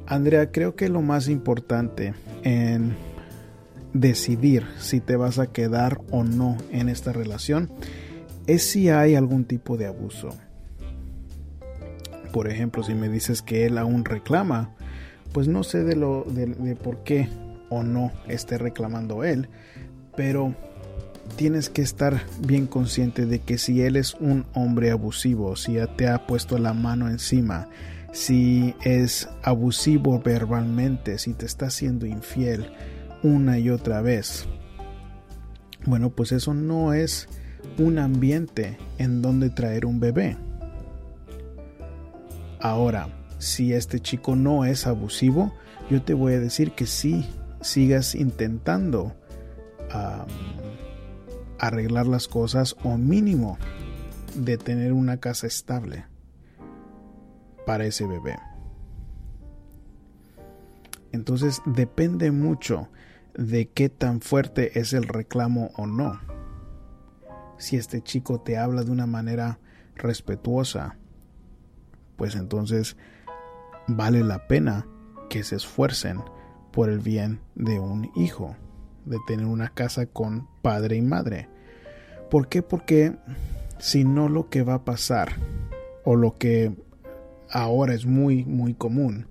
Andrea, 0.08 0.52
creo 0.52 0.76
que 0.76 0.90
lo 0.90 1.04
más 1.04 1.28
importante 1.28 2.16
en 2.44 2.96
decidir 3.94 4.66
si 4.80 5.00
te 5.00 5.16
vas 5.16 5.40
a 5.40 5.48
quedar 5.48 6.02
o 6.12 6.24
no 6.24 6.58
en 6.72 6.90
esta 6.90 7.14
relación 7.14 7.70
es 8.48 8.64
si 8.64 8.90
hay 8.90 9.16
algún 9.16 9.46
tipo 9.46 9.78
de 9.78 9.86
abuso. 9.86 10.30
Por 12.32 12.50
ejemplo, 12.50 12.84
si 12.84 12.96
me 12.96 13.10
dices 13.10 13.42
que 13.42 13.66
él 13.66 13.78
aún 13.78 14.06
reclama, 14.06 14.76
pues 15.32 15.48
no 15.48 15.64
sé 15.64 15.84
de 15.84 15.96
lo 15.96 16.24
de, 16.24 16.76
por 16.76 17.04
qué 17.04 17.30
o 17.70 17.84
no 17.84 18.12
esté 18.28 18.58
reclamando 18.58 19.24
él, 19.24 19.50
pero 20.16 20.56
tienes 21.36 21.70
que 21.70 21.82
estar 21.82 22.24
bien 22.40 22.68
consciente 22.68 23.26
de 23.26 23.40
que 23.40 23.58
si 23.58 23.82
él 23.82 23.96
es 23.96 24.16
un 24.16 24.46
hombre 24.54 24.92
abusivo, 24.92 25.56
si 25.56 25.74
ya 25.74 25.88
te 25.88 26.08
ha 26.08 26.26
puesto 26.26 26.58
la 26.58 26.74
mano 26.74 27.08
encima, 27.08 27.70
si 28.12 28.76
es 28.82 29.30
abusivo 29.44 30.20
verbalmente, 30.20 31.18
si 31.18 31.34
te 31.34 31.46
está 31.46 31.70
siendo 31.70 32.06
infiel 32.06 32.72
una 33.24 33.58
y 33.58 33.70
otra 33.70 34.02
vez, 34.02 34.46
bueno, 35.86 36.10
pues 36.12 36.32
eso 36.32 36.54
no 36.54 36.94
es 36.94 37.28
un 37.78 37.98
ambiente 37.98 38.78
en 38.98 39.22
donde 39.22 39.50
traer 39.50 39.86
un 39.86 40.00
bebé. 40.00 40.38
Ahora, 42.60 43.10
si 43.40 43.74
este 43.74 44.00
chico 44.00 44.36
no 44.36 44.66
es 44.66 44.88
abusivo, 44.88 45.54
yo 45.90 46.02
te 46.02 46.14
voy 46.14 46.34
a 46.34 46.40
decir 46.40 46.72
que 46.72 46.86
sí 46.86 47.26
sigas 47.62 48.16
intentando 48.16 49.14
arreglar 51.60 52.08
las 52.08 52.28
cosas 52.28 52.76
o 52.84 52.98
mínimo 52.98 53.58
de 54.36 54.58
tener 54.58 54.92
una 54.92 55.18
casa 55.18 55.48
estable 55.48 56.06
para 57.66 57.86
ese 57.86 58.08
bebé. 58.08 58.38
Entonces 61.12 61.62
depende 61.66 62.32
mucho 62.32 62.90
de 63.36 63.68
qué 63.70 63.90
tan 63.90 64.22
fuerte 64.22 64.80
es 64.80 64.94
el 64.94 65.04
reclamo 65.04 65.72
o 65.76 65.88
no. 65.88 66.20
Si 67.58 67.78
este 67.78 68.02
chico 68.02 68.42
te 68.42 68.58
habla 68.58 68.84
de 68.84 68.92
una 68.92 69.08
manera 69.08 69.60
respetuosa, 69.96 70.98
pues 72.16 72.36
entonces 72.36 72.98
vale 73.88 74.24
la 74.24 74.48
pena 74.48 74.88
que 75.30 75.44
se 75.44 75.56
esfuercen 75.56 76.22
por 76.72 76.90
el 76.90 77.00
bien 77.00 77.40
de 77.56 77.80
un 77.80 78.12
hijo, 78.16 78.56
de 79.06 79.18
tener 79.28 79.46
una 79.46 79.70
casa 79.70 80.06
con 80.06 80.48
padre 80.62 80.98
y 80.98 81.02
madre. 81.02 81.50
¿Por 82.30 82.48
qué? 82.48 82.62
Porque 82.62 83.16
si 83.80 84.04
no 84.04 84.30
lo 84.30 84.50
que 84.50 84.64
va 84.64 84.76
a 84.76 84.86
pasar, 84.86 85.34
o 86.04 86.16
lo 86.16 86.36
que 86.38 86.76
ahora 87.50 87.94
es 87.94 88.06
muy, 88.06 88.44
muy 88.46 88.74
común, 88.74 89.28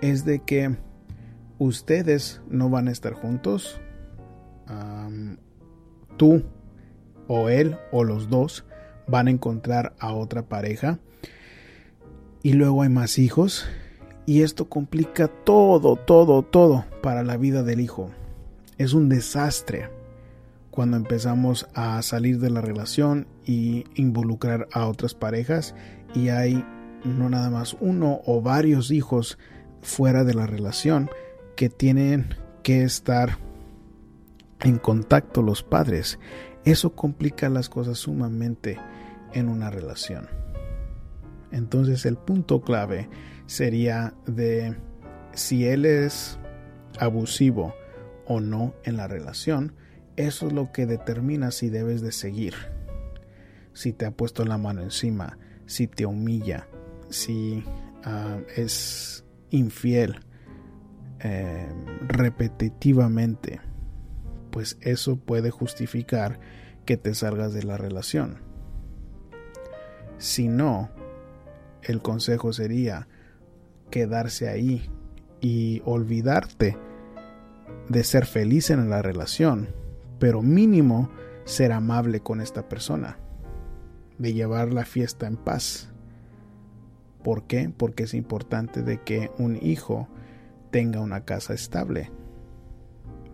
es 0.00 0.24
de 0.24 0.40
que 0.40 0.76
ustedes 1.64 2.40
no 2.48 2.68
van 2.70 2.88
a 2.88 2.92
estar 2.92 3.12
juntos, 3.14 3.80
tú 6.16 6.42
o 7.26 7.48
él 7.48 7.76
o 7.90 8.04
los 8.04 8.28
dos 8.28 8.64
van 9.06 9.28
a 9.28 9.30
encontrar 9.30 9.94
a 9.98 10.12
otra 10.12 10.42
pareja 10.42 10.98
y 12.42 12.52
luego 12.52 12.82
hay 12.82 12.88
más 12.88 13.18
hijos 13.18 13.66
y 14.26 14.42
esto 14.42 14.68
complica 14.68 15.28
todo, 15.28 15.96
todo, 15.96 16.42
todo 16.42 16.84
para 17.02 17.22
la 17.22 17.36
vida 17.36 17.62
del 17.62 17.80
hijo. 17.80 18.10
Es 18.78 18.94
un 18.94 19.08
desastre 19.08 19.90
cuando 20.70 20.96
empezamos 20.96 21.68
a 21.74 22.00
salir 22.02 22.40
de 22.40 22.50
la 22.50 22.60
relación 22.60 23.26
y 23.44 23.84
involucrar 23.94 24.68
a 24.72 24.86
otras 24.86 25.14
parejas 25.14 25.74
y 26.14 26.28
hay 26.28 26.64
no 27.04 27.28
nada 27.28 27.50
más 27.50 27.76
uno 27.80 28.20
o 28.24 28.40
varios 28.40 28.90
hijos 28.90 29.38
fuera 29.82 30.24
de 30.24 30.34
la 30.34 30.46
relación 30.46 31.10
que 31.56 31.68
tienen 31.68 32.34
que 32.62 32.82
estar 32.82 33.38
en 34.60 34.78
contacto 34.78 35.42
los 35.42 35.62
padres. 35.62 36.18
Eso 36.64 36.94
complica 36.94 37.48
las 37.48 37.68
cosas 37.68 37.98
sumamente 37.98 38.78
en 39.32 39.48
una 39.48 39.70
relación. 39.70 40.28
Entonces 41.50 42.06
el 42.06 42.16
punto 42.16 42.62
clave 42.62 43.08
sería 43.46 44.14
de 44.26 44.76
si 45.34 45.66
él 45.66 45.84
es 45.84 46.38
abusivo 46.98 47.74
o 48.26 48.40
no 48.40 48.74
en 48.84 48.96
la 48.96 49.06
relación. 49.06 49.74
Eso 50.16 50.46
es 50.46 50.52
lo 50.52 50.72
que 50.72 50.86
determina 50.86 51.50
si 51.50 51.68
debes 51.68 52.00
de 52.00 52.12
seguir. 52.12 52.54
Si 53.72 53.92
te 53.92 54.06
ha 54.06 54.12
puesto 54.12 54.44
la 54.44 54.58
mano 54.58 54.82
encima, 54.82 55.38
si 55.66 55.86
te 55.86 56.06
humilla, 56.06 56.68
si 57.10 57.64
ah, 58.04 58.38
es 58.56 59.24
infiel 59.50 60.20
eh, 61.26 61.66
repetitivamente, 62.06 63.60
pues 64.50 64.76
eso 64.82 65.16
puede 65.16 65.50
justificar 65.50 66.38
que 66.84 66.98
te 66.98 67.14
salgas 67.14 67.54
de 67.54 67.62
la 67.62 67.78
relación. 67.78 68.42
Si 70.18 70.48
no, 70.48 70.90
el 71.82 72.02
consejo 72.02 72.52
sería 72.52 73.08
quedarse 73.90 74.50
ahí 74.50 74.90
y 75.40 75.80
olvidarte 75.86 76.76
de 77.88 78.04
ser 78.04 78.26
feliz 78.26 78.68
en 78.68 78.90
la 78.90 79.00
relación, 79.00 79.70
pero 80.18 80.42
mínimo 80.42 81.08
ser 81.44 81.72
amable 81.72 82.20
con 82.20 82.42
esta 82.42 82.68
persona, 82.68 83.18
de 84.18 84.34
llevar 84.34 84.74
la 84.74 84.84
fiesta 84.84 85.26
en 85.26 85.38
paz. 85.38 85.88
¿Por 87.22 87.46
qué? 87.46 87.72
Porque 87.74 88.02
es 88.02 88.12
importante 88.12 88.82
de 88.82 89.00
que 89.00 89.30
un 89.38 89.56
hijo 89.62 90.06
tenga 90.74 90.98
una 90.98 91.24
casa 91.24 91.54
estable, 91.54 92.10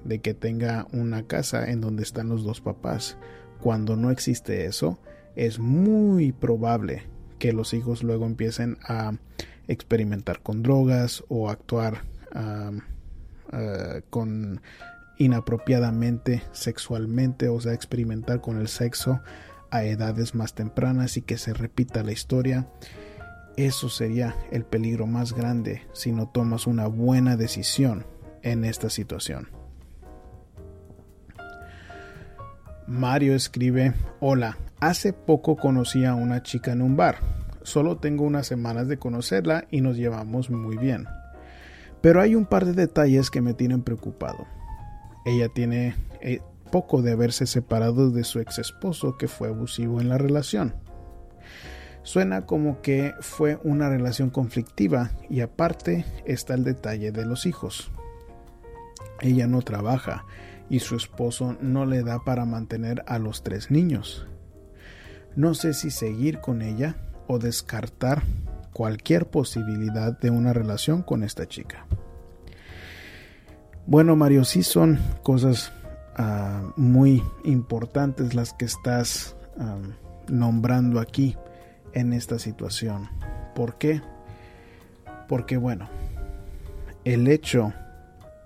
de 0.04 0.18
que 0.18 0.34
tenga 0.34 0.86
una 0.92 1.22
casa 1.22 1.70
en 1.70 1.80
donde 1.80 2.02
están 2.02 2.28
los 2.28 2.44
dos 2.44 2.60
papás. 2.60 3.16
Cuando 3.62 3.96
no 3.96 4.10
existe 4.10 4.66
eso, 4.66 4.98
es 5.36 5.58
muy 5.58 6.32
probable 6.32 7.04
que 7.38 7.54
los 7.54 7.72
hijos 7.72 8.02
luego 8.02 8.26
empiecen 8.26 8.76
a 8.86 9.14
experimentar 9.68 10.42
con 10.42 10.62
drogas 10.62 11.24
o 11.28 11.48
actuar 11.48 12.02
ah, 12.34 12.72
con 14.10 14.60
inapropiadamente 15.16 16.42
sexualmente, 16.52 17.48
o 17.48 17.58
sea, 17.58 17.72
experimentar 17.72 18.42
con 18.42 18.58
el 18.60 18.68
sexo 18.68 19.22
a 19.70 19.84
edades 19.84 20.34
más 20.34 20.52
tempranas 20.54 21.16
y 21.16 21.22
que 21.22 21.38
se 21.38 21.54
repita 21.54 22.02
la 22.02 22.12
historia. 22.12 22.68
Eso 23.56 23.88
sería 23.88 24.36
el 24.50 24.64
peligro 24.64 25.06
más 25.06 25.32
grande 25.32 25.82
si 25.92 26.12
no 26.12 26.28
tomas 26.28 26.66
una 26.66 26.86
buena 26.86 27.36
decisión 27.36 28.06
en 28.42 28.64
esta 28.64 28.90
situación. 28.90 29.48
Mario 32.86 33.36
escribe, 33.36 33.94
hola, 34.18 34.58
hace 34.80 35.12
poco 35.12 35.56
conocí 35.56 36.04
a 36.04 36.14
una 36.14 36.42
chica 36.42 36.72
en 36.72 36.82
un 36.82 36.96
bar. 36.96 37.18
Solo 37.62 37.98
tengo 37.98 38.24
unas 38.24 38.46
semanas 38.46 38.88
de 38.88 38.98
conocerla 38.98 39.66
y 39.70 39.80
nos 39.80 39.96
llevamos 39.96 40.50
muy 40.50 40.76
bien. 40.76 41.06
Pero 42.00 42.20
hay 42.20 42.34
un 42.34 42.46
par 42.46 42.64
de 42.64 42.72
detalles 42.72 43.30
que 43.30 43.42
me 43.42 43.54
tienen 43.54 43.82
preocupado. 43.82 44.46
Ella 45.24 45.48
tiene 45.48 45.94
eh, 46.20 46.40
poco 46.72 47.02
de 47.02 47.12
haberse 47.12 47.46
separado 47.46 48.10
de 48.10 48.24
su 48.24 48.40
ex 48.40 48.58
esposo 48.58 49.16
que 49.18 49.28
fue 49.28 49.48
abusivo 49.48 50.00
en 50.00 50.08
la 50.08 50.18
relación. 50.18 50.74
Suena 52.02 52.46
como 52.46 52.80
que 52.80 53.14
fue 53.20 53.58
una 53.62 53.88
relación 53.88 54.30
conflictiva 54.30 55.10
y 55.28 55.40
aparte 55.40 56.04
está 56.24 56.54
el 56.54 56.64
detalle 56.64 57.12
de 57.12 57.26
los 57.26 57.46
hijos. 57.46 57.90
Ella 59.20 59.46
no 59.46 59.60
trabaja 59.62 60.24
y 60.70 60.80
su 60.80 60.96
esposo 60.96 61.56
no 61.60 61.84
le 61.84 62.02
da 62.02 62.24
para 62.24 62.46
mantener 62.46 63.04
a 63.06 63.18
los 63.18 63.42
tres 63.42 63.70
niños. 63.70 64.26
No 65.36 65.54
sé 65.54 65.74
si 65.74 65.90
seguir 65.90 66.40
con 66.40 66.62
ella 66.62 66.96
o 67.26 67.38
descartar 67.38 68.22
cualquier 68.72 69.26
posibilidad 69.26 70.18
de 70.18 70.30
una 70.30 70.52
relación 70.52 71.02
con 71.02 71.22
esta 71.22 71.46
chica. 71.46 71.86
Bueno, 73.86 74.16
Mario, 74.16 74.44
sí 74.44 74.62
son 74.62 74.98
cosas 75.22 75.72
ah, 76.16 76.72
muy 76.76 77.22
importantes 77.44 78.34
las 78.34 78.52
que 78.54 78.64
estás 78.64 79.36
ah, 79.58 79.78
nombrando 80.28 80.98
aquí 80.98 81.36
en 81.92 82.12
esta 82.12 82.38
situación. 82.38 83.08
¿Por 83.54 83.76
qué? 83.76 84.02
Porque 85.28 85.56
bueno, 85.56 85.88
el 87.04 87.28
hecho 87.28 87.72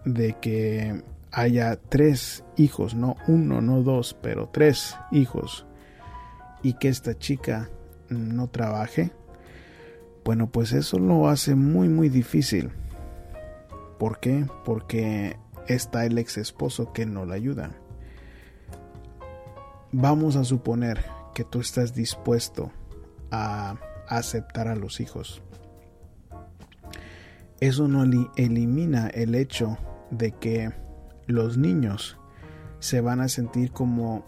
de 0.05 0.35
que 0.35 1.03
haya 1.33 1.77
tres 1.77 2.45
hijos, 2.57 2.95
no 2.95 3.17
uno, 3.27 3.61
no 3.61 3.83
dos, 3.83 4.17
pero 4.21 4.49
tres 4.49 4.97
hijos, 5.11 5.67
y 6.63 6.75
que 6.75 6.89
esta 6.89 7.19
chica 7.19 7.69
no 8.09 8.49
trabaje, 8.49 9.11
bueno, 10.25 10.51
pues 10.51 10.73
eso 10.73 10.99
lo 10.99 11.29
hace 11.29 11.55
muy, 11.55 11.89
muy 11.89 12.09
difícil. 12.09 12.71
¿Por 13.99 14.21
qué? 14.21 14.47
Porque 14.65 15.37
está 15.69 16.07
el 16.07 16.19
ex 16.19 16.39
esposo 16.39 16.93
que 16.93 17.05
no 17.07 17.27
la 17.27 17.35
ayuda. 17.35 17.71
Vamos 19.93 20.37
a 20.37 20.45
suponer 20.45 21.05
que 21.35 21.45
tú 21.45 21.61
estás 21.61 21.95
dispuesto 21.95 22.71
a 23.35 23.77
aceptar 24.09 24.69
a 24.69 24.77
los 24.77 25.01
hijos. 25.01 25.43
Eso 27.61 27.89
no 27.89 28.05
elimina 28.37 29.09
el 29.09 29.35
hecho 29.35 29.79
de 30.11 30.33
que 30.33 30.73
los 31.27 31.57
niños 31.57 32.19
se 32.79 33.01
van 33.01 33.21
a 33.21 33.29
sentir 33.29 33.73
como 33.73 34.25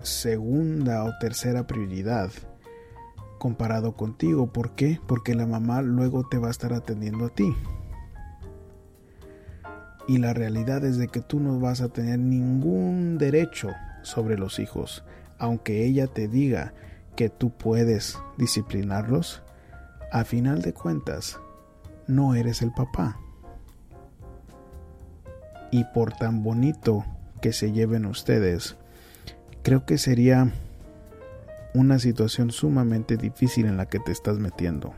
segunda 0.00 1.04
o 1.04 1.10
tercera 1.20 1.66
prioridad 1.66 2.30
comparado 3.38 3.92
contigo. 3.92 4.52
¿Por 4.52 4.74
qué? 4.74 5.00
Porque 5.06 5.34
la 5.34 5.46
mamá 5.46 5.82
luego 5.82 6.28
te 6.28 6.38
va 6.38 6.48
a 6.48 6.52
estar 6.52 6.72
atendiendo 6.72 7.26
a 7.26 7.30
ti. 7.30 7.54
Y 10.06 10.18
la 10.18 10.32
realidad 10.32 10.84
es 10.84 10.96
de 10.96 11.08
que 11.08 11.20
tú 11.20 11.38
no 11.38 11.60
vas 11.60 11.80
a 11.82 11.90
tener 11.90 12.18
ningún 12.18 13.18
derecho 13.18 13.68
sobre 14.02 14.38
los 14.38 14.58
hijos. 14.58 15.04
Aunque 15.38 15.84
ella 15.84 16.06
te 16.06 16.28
diga 16.28 16.72
que 17.18 17.30
tú 17.30 17.50
puedes 17.50 18.16
disciplinarlos, 18.36 19.42
a 20.12 20.22
final 20.22 20.62
de 20.62 20.72
cuentas, 20.72 21.40
no 22.06 22.36
eres 22.36 22.62
el 22.62 22.70
papá. 22.70 23.18
Y 25.72 25.82
por 25.92 26.12
tan 26.12 26.44
bonito 26.44 27.04
que 27.42 27.52
se 27.52 27.72
lleven 27.72 28.06
ustedes, 28.06 28.76
creo 29.64 29.84
que 29.84 29.98
sería 29.98 30.52
una 31.74 31.98
situación 31.98 32.52
sumamente 32.52 33.16
difícil 33.16 33.66
en 33.66 33.78
la 33.78 33.86
que 33.86 33.98
te 33.98 34.12
estás 34.12 34.38
metiendo. 34.38 34.94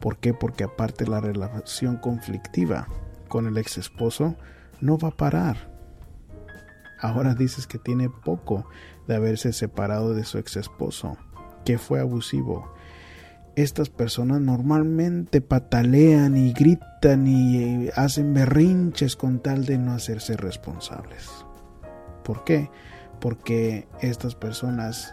¿Por 0.00 0.16
qué? 0.16 0.34
Porque 0.34 0.64
aparte 0.64 1.06
la 1.06 1.20
relación 1.20 1.98
conflictiva 1.98 2.88
con 3.28 3.46
el 3.46 3.58
ex 3.58 3.78
esposo 3.78 4.34
no 4.80 4.98
va 4.98 5.10
a 5.10 5.16
parar. 5.16 5.70
Ahora 7.00 7.36
dices 7.36 7.68
que 7.68 7.78
tiene 7.78 8.10
poco 8.10 8.68
de 9.06 9.14
haberse 9.14 9.52
separado 9.52 10.14
de 10.14 10.24
su 10.24 10.38
ex 10.38 10.56
esposo, 10.56 11.16
que 11.64 11.78
fue 11.78 12.00
abusivo. 12.00 12.72
Estas 13.56 13.88
personas 13.88 14.40
normalmente 14.40 15.40
patalean 15.40 16.36
y 16.36 16.52
gritan 16.52 17.26
y 17.26 17.88
hacen 17.96 18.32
berrinches 18.32 19.16
con 19.16 19.40
tal 19.40 19.64
de 19.64 19.78
no 19.78 19.92
hacerse 19.92 20.36
responsables. 20.36 21.28
¿Por 22.22 22.44
qué? 22.44 22.70
Porque 23.20 23.88
estas 24.00 24.34
personas 24.36 25.12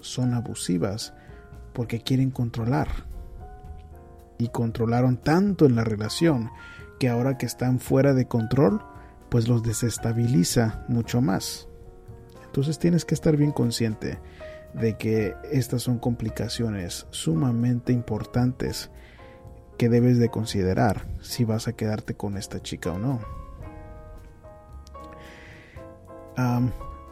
son 0.00 0.34
abusivas 0.34 1.12
porque 1.72 2.00
quieren 2.00 2.30
controlar. 2.30 2.88
Y 4.38 4.48
controlaron 4.48 5.18
tanto 5.18 5.66
en 5.66 5.76
la 5.76 5.84
relación 5.84 6.50
que 6.98 7.08
ahora 7.08 7.36
que 7.38 7.46
están 7.46 7.80
fuera 7.80 8.14
de 8.14 8.26
control, 8.26 8.82
pues 9.28 9.46
los 9.46 9.62
desestabiliza 9.62 10.84
mucho 10.88 11.20
más. 11.20 11.68
Entonces 12.46 12.78
tienes 12.78 13.04
que 13.04 13.14
estar 13.14 13.36
bien 13.36 13.52
consciente 13.52 14.18
de 14.74 14.96
que 14.96 15.34
estas 15.50 15.82
son 15.82 15.98
complicaciones 15.98 17.06
sumamente 17.10 17.92
importantes 17.92 18.90
que 19.78 19.88
debes 19.88 20.18
de 20.18 20.30
considerar 20.30 21.06
si 21.20 21.44
vas 21.44 21.68
a 21.68 21.72
quedarte 21.72 22.14
con 22.14 22.36
esta 22.36 22.60
chica 22.60 22.92
o 22.92 22.98
no 22.98 23.20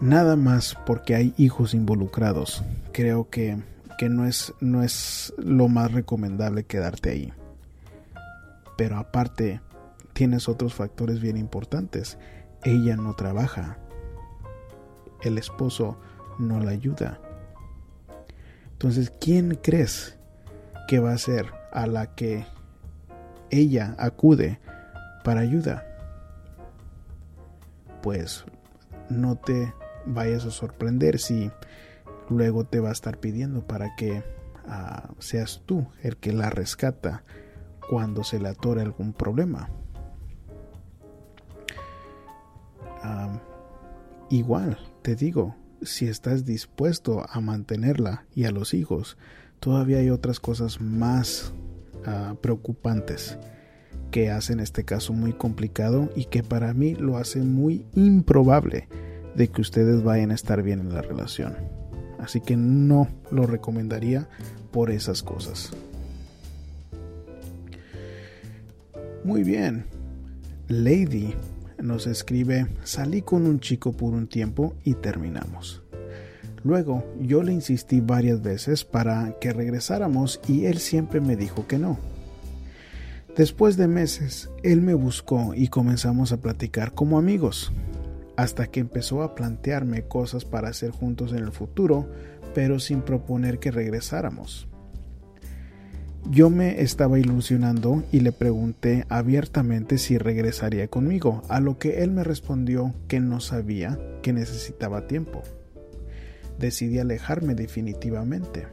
nada 0.01 0.37
más 0.37 0.77
porque 0.87 1.14
hay 1.14 1.35
hijos 1.37 1.75
involucrados. 1.75 2.64
Creo 2.92 3.29
que, 3.29 3.62
que 3.99 4.09
no, 4.09 4.27
es, 4.27 4.53
no 4.61 4.83
es 4.83 5.33
lo 5.38 5.68
más 5.68 5.92
recomendable 5.92 6.64
quedarte 6.64 7.11
ahí. 7.11 7.33
Pero 8.77 8.96
aparte, 8.96 9.61
tienes 10.12 10.49
otros 10.49 10.75
factores 10.75 11.20
bien 11.20 11.37
importantes. 11.37 12.18
Ella 12.64 12.96
no 12.96 13.14
trabaja. 13.14 13.79
El 15.23 15.38
esposo 15.38 15.99
no 16.38 16.61
la 16.61 16.70
ayuda. 16.70 17.20
Entonces, 18.81 19.12
¿quién 19.21 19.59
crees 19.62 20.16
que 20.88 21.01
va 21.01 21.12
a 21.12 21.19
ser 21.19 21.45
a 21.71 21.87
la 21.87 22.14
que 22.14 22.47
ella 23.51 23.95
acude 23.99 24.59
para 25.23 25.43
ayuda? 25.43 25.85
Pues 28.01 28.47
no 29.11 29.37
te 29.37 29.75
vayas 30.07 30.47
a 30.47 30.51
sorprender 30.51 31.19
si 31.19 31.51
luego 32.31 32.64
te 32.64 32.81
va 32.81 32.88
a 32.88 32.93
estar 32.93 33.19
pidiendo 33.19 33.66
para 33.66 33.95
que 33.97 34.25
ah, 34.66 35.11
seas 35.19 35.61
tú 35.66 35.87
el 36.03 36.16
que 36.16 36.33
la 36.33 36.49
rescata 36.49 37.23
cuando 37.87 38.25
se 38.25 38.40
le 38.40 38.49
atore 38.49 38.81
algún 38.81 39.12
problema. 39.12 39.69
igual, 44.31 44.79
te 45.03 45.16
digo, 45.16 45.55
si 45.83 46.07
estás 46.07 46.45
dispuesto 46.45 47.25
a 47.29 47.40
mantenerla 47.40 48.25
y 48.35 48.45
a 48.45 48.51
los 48.51 48.75
hijos, 48.75 49.16
todavía 49.61 49.99
hay 49.99 50.11
otras 50.11 50.40
cosas 50.40 50.81
más 50.81 51.53
ah, 52.07 52.35
preocupantes 52.40 53.38
que 54.11 54.31
hacen 54.31 54.61
este 54.61 54.85
caso 54.85 55.12
muy 55.12 55.33
complicado 55.33 56.11
y 56.16 56.25
que 56.25 56.43
para 56.43 56.75
mí 56.75 56.95
lo 56.95 57.16
hace 57.16 57.40
muy 57.40 57.87
improbable 57.95 58.88
de 59.35 59.49
que 59.49 59.61
ustedes 59.61 60.03
vayan 60.03 60.33
a 60.33 60.35
estar 60.35 60.62
bien 60.62 60.81
en 60.81 60.93
la 60.93 61.03
relación. 61.03 61.57
Así 62.19 62.40
que 62.40 62.57
no 62.57 63.09
lo 63.31 63.47
recomendaría 63.47 64.29
por 64.73 64.90
esas 64.90 65.23
cosas. 65.23 65.71
Muy 69.25 69.43
bien. 69.43 69.87
Lady 70.69 71.35
nos 71.83 72.07
escribe, 72.07 72.66
salí 72.85 73.23
con 73.23 73.47
un 73.47 73.61
chico 73.61 73.93
por 73.93 74.12
un 74.12 74.27
tiempo 74.27 74.75
y 74.85 74.95
terminamos. 74.95 75.83
Luego 76.62 77.05
yo 77.21 77.43
le 77.43 77.53
insistí 77.53 78.01
varias 78.01 78.43
veces 78.43 78.85
para 78.85 79.38
que 79.40 79.53
regresáramos 79.53 80.40
y 80.47 80.66
él 80.66 80.79
siempre 80.79 81.21
me 81.21 81.37
dijo 81.37 81.66
que 81.66 81.79
no. 81.79 81.99
Después 83.37 83.77
de 83.77 83.88
meses, 83.88 84.51
él 84.62 84.83
me 84.83 84.95
buscó 84.95 85.55
y 85.55 85.69
comenzamos 85.69 86.33
a 86.33 86.40
platicar 86.40 86.93
como 86.93 87.19
amigos 87.19 87.73
hasta 88.37 88.66
que 88.66 88.81
empezó 88.81 89.23
a 89.23 89.35
plantearme 89.35 90.03
cosas 90.03 90.45
para 90.45 90.69
hacer 90.69 90.90
juntos 90.90 91.33
en 91.33 91.38
el 91.38 91.53
futuro, 91.53 92.09
pero 92.55 92.81
sin 92.81 93.03
proponer 93.03 93.59
que 93.59 93.71
regresáramos. 93.71 94.69
Yo 96.28 96.50
me 96.50 96.83
estaba 96.83 97.18
ilusionando 97.18 98.04
y 98.12 98.20
le 98.20 98.30
pregunté 98.30 99.04
abiertamente 99.09 99.98
si 99.98 100.18
regresaría 100.18 100.87
conmigo, 100.88 101.42
a 101.48 101.61
lo 101.61 101.78
que 101.78 102.02
él 102.02 102.12
me 102.12 102.24
respondió 102.24 102.94
que 103.09 103.20
no 103.20 103.40
sabía, 103.40 103.98
que 104.22 104.33
necesitaba 104.33 105.06
tiempo. 105.06 105.42
Decidí 106.59 106.98
alejarme 106.98 107.54
definitivamente. 107.54 108.66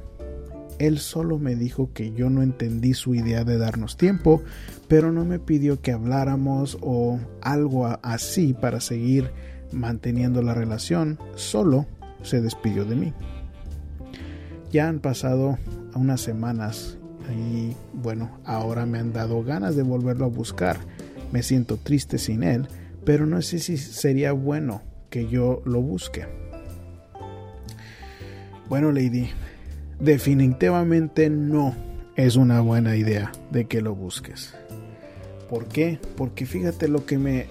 Él 0.77 0.99
solo 0.99 1.39
me 1.39 1.55
dijo 1.55 1.91
que 1.93 2.11
yo 2.11 2.29
no 2.29 2.43
entendí 2.43 2.93
su 2.93 3.15
idea 3.15 3.43
de 3.43 3.57
darnos 3.57 3.97
tiempo, 3.97 4.43
pero 4.87 5.11
no 5.11 5.25
me 5.25 5.39
pidió 5.39 5.81
que 5.81 5.91
habláramos 5.91 6.77
o 6.81 7.19
algo 7.41 7.87
así 8.03 8.53
para 8.53 8.81
seguir 8.81 9.31
manteniendo 9.71 10.43
la 10.43 10.53
relación, 10.53 11.17
solo 11.35 11.87
se 12.21 12.41
despidió 12.41 12.85
de 12.85 12.95
mí. 12.95 13.13
Ya 14.71 14.87
han 14.89 14.99
pasado 14.99 15.57
unas 15.95 16.21
semanas 16.21 16.96
y 17.31 17.75
bueno, 17.93 18.39
ahora 18.45 18.85
me 18.85 18.99
han 18.99 19.13
dado 19.13 19.43
ganas 19.43 19.75
de 19.75 19.83
volverlo 19.83 20.25
a 20.25 20.29
buscar. 20.29 20.77
Me 21.31 21.43
siento 21.43 21.77
triste 21.77 22.17
sin 22.17 22.43
él, 22.43 22.67
pero 23.05 23.25
no 23.25 23.41
sé 23.41 23.59
si 23.59 23.77
sería 23.77 24.31
bueno 24.31 24.81
que 25.09 25.27
yo 25.27 25.61
lo 25.65 25.81
busque. 25.81 26.25
Bueno, 28.69 28.91
Lady, 28.91 29.29
definitivamente 29.99 31.29
no 31.29 31.75
es 32.15 32.35
una 32.35 32.61
buena 32.61 32.95
idea 32.95 33.31
de 33.51 33.65
que 33.65 33.81
lo 33.81 33.95
busques. 33.95 34.53
¿Por 35.49 35.67
qué? 35.67 35.99
Porque 36.17 36.45
fíjate 36.45 36.87
lo 36.89 37.05
que 37.05 37.17
me, 37.17 37.47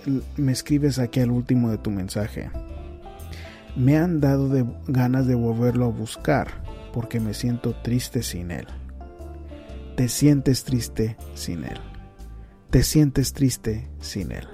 escribes 0.51 0.99
aquí 0.99 1.21
al 1.21 1.31
último 1.31 1.71
de 1.71 1.79
tu 1.79 1.91
mensaje. 1.91 2.51
Me 3.75 3.97
han 3.97 4.21
dado 4.21 4.51
ganas 4.87 5.27
de 5.27 5.35
volverlo 5.35 5.87
a 5.87 5.91
buscar 5.91 6.49
porque 6.93 7.21
me 7.21 7.33
siento 7.33 7.75
triste 7.83 8.23
sin 8.23 8.51
él. 8.51 8.67
Te 9.97 10.11
sientes 10.11 10.65
triste 10.65 11.17
sin 11.35 11.65
él. 11.65 11.79
Te 12.69 12.83
sientes 12.83 13.33
triste 13.33 13.89
sin 13.99 14.31
él. 14.31 14.47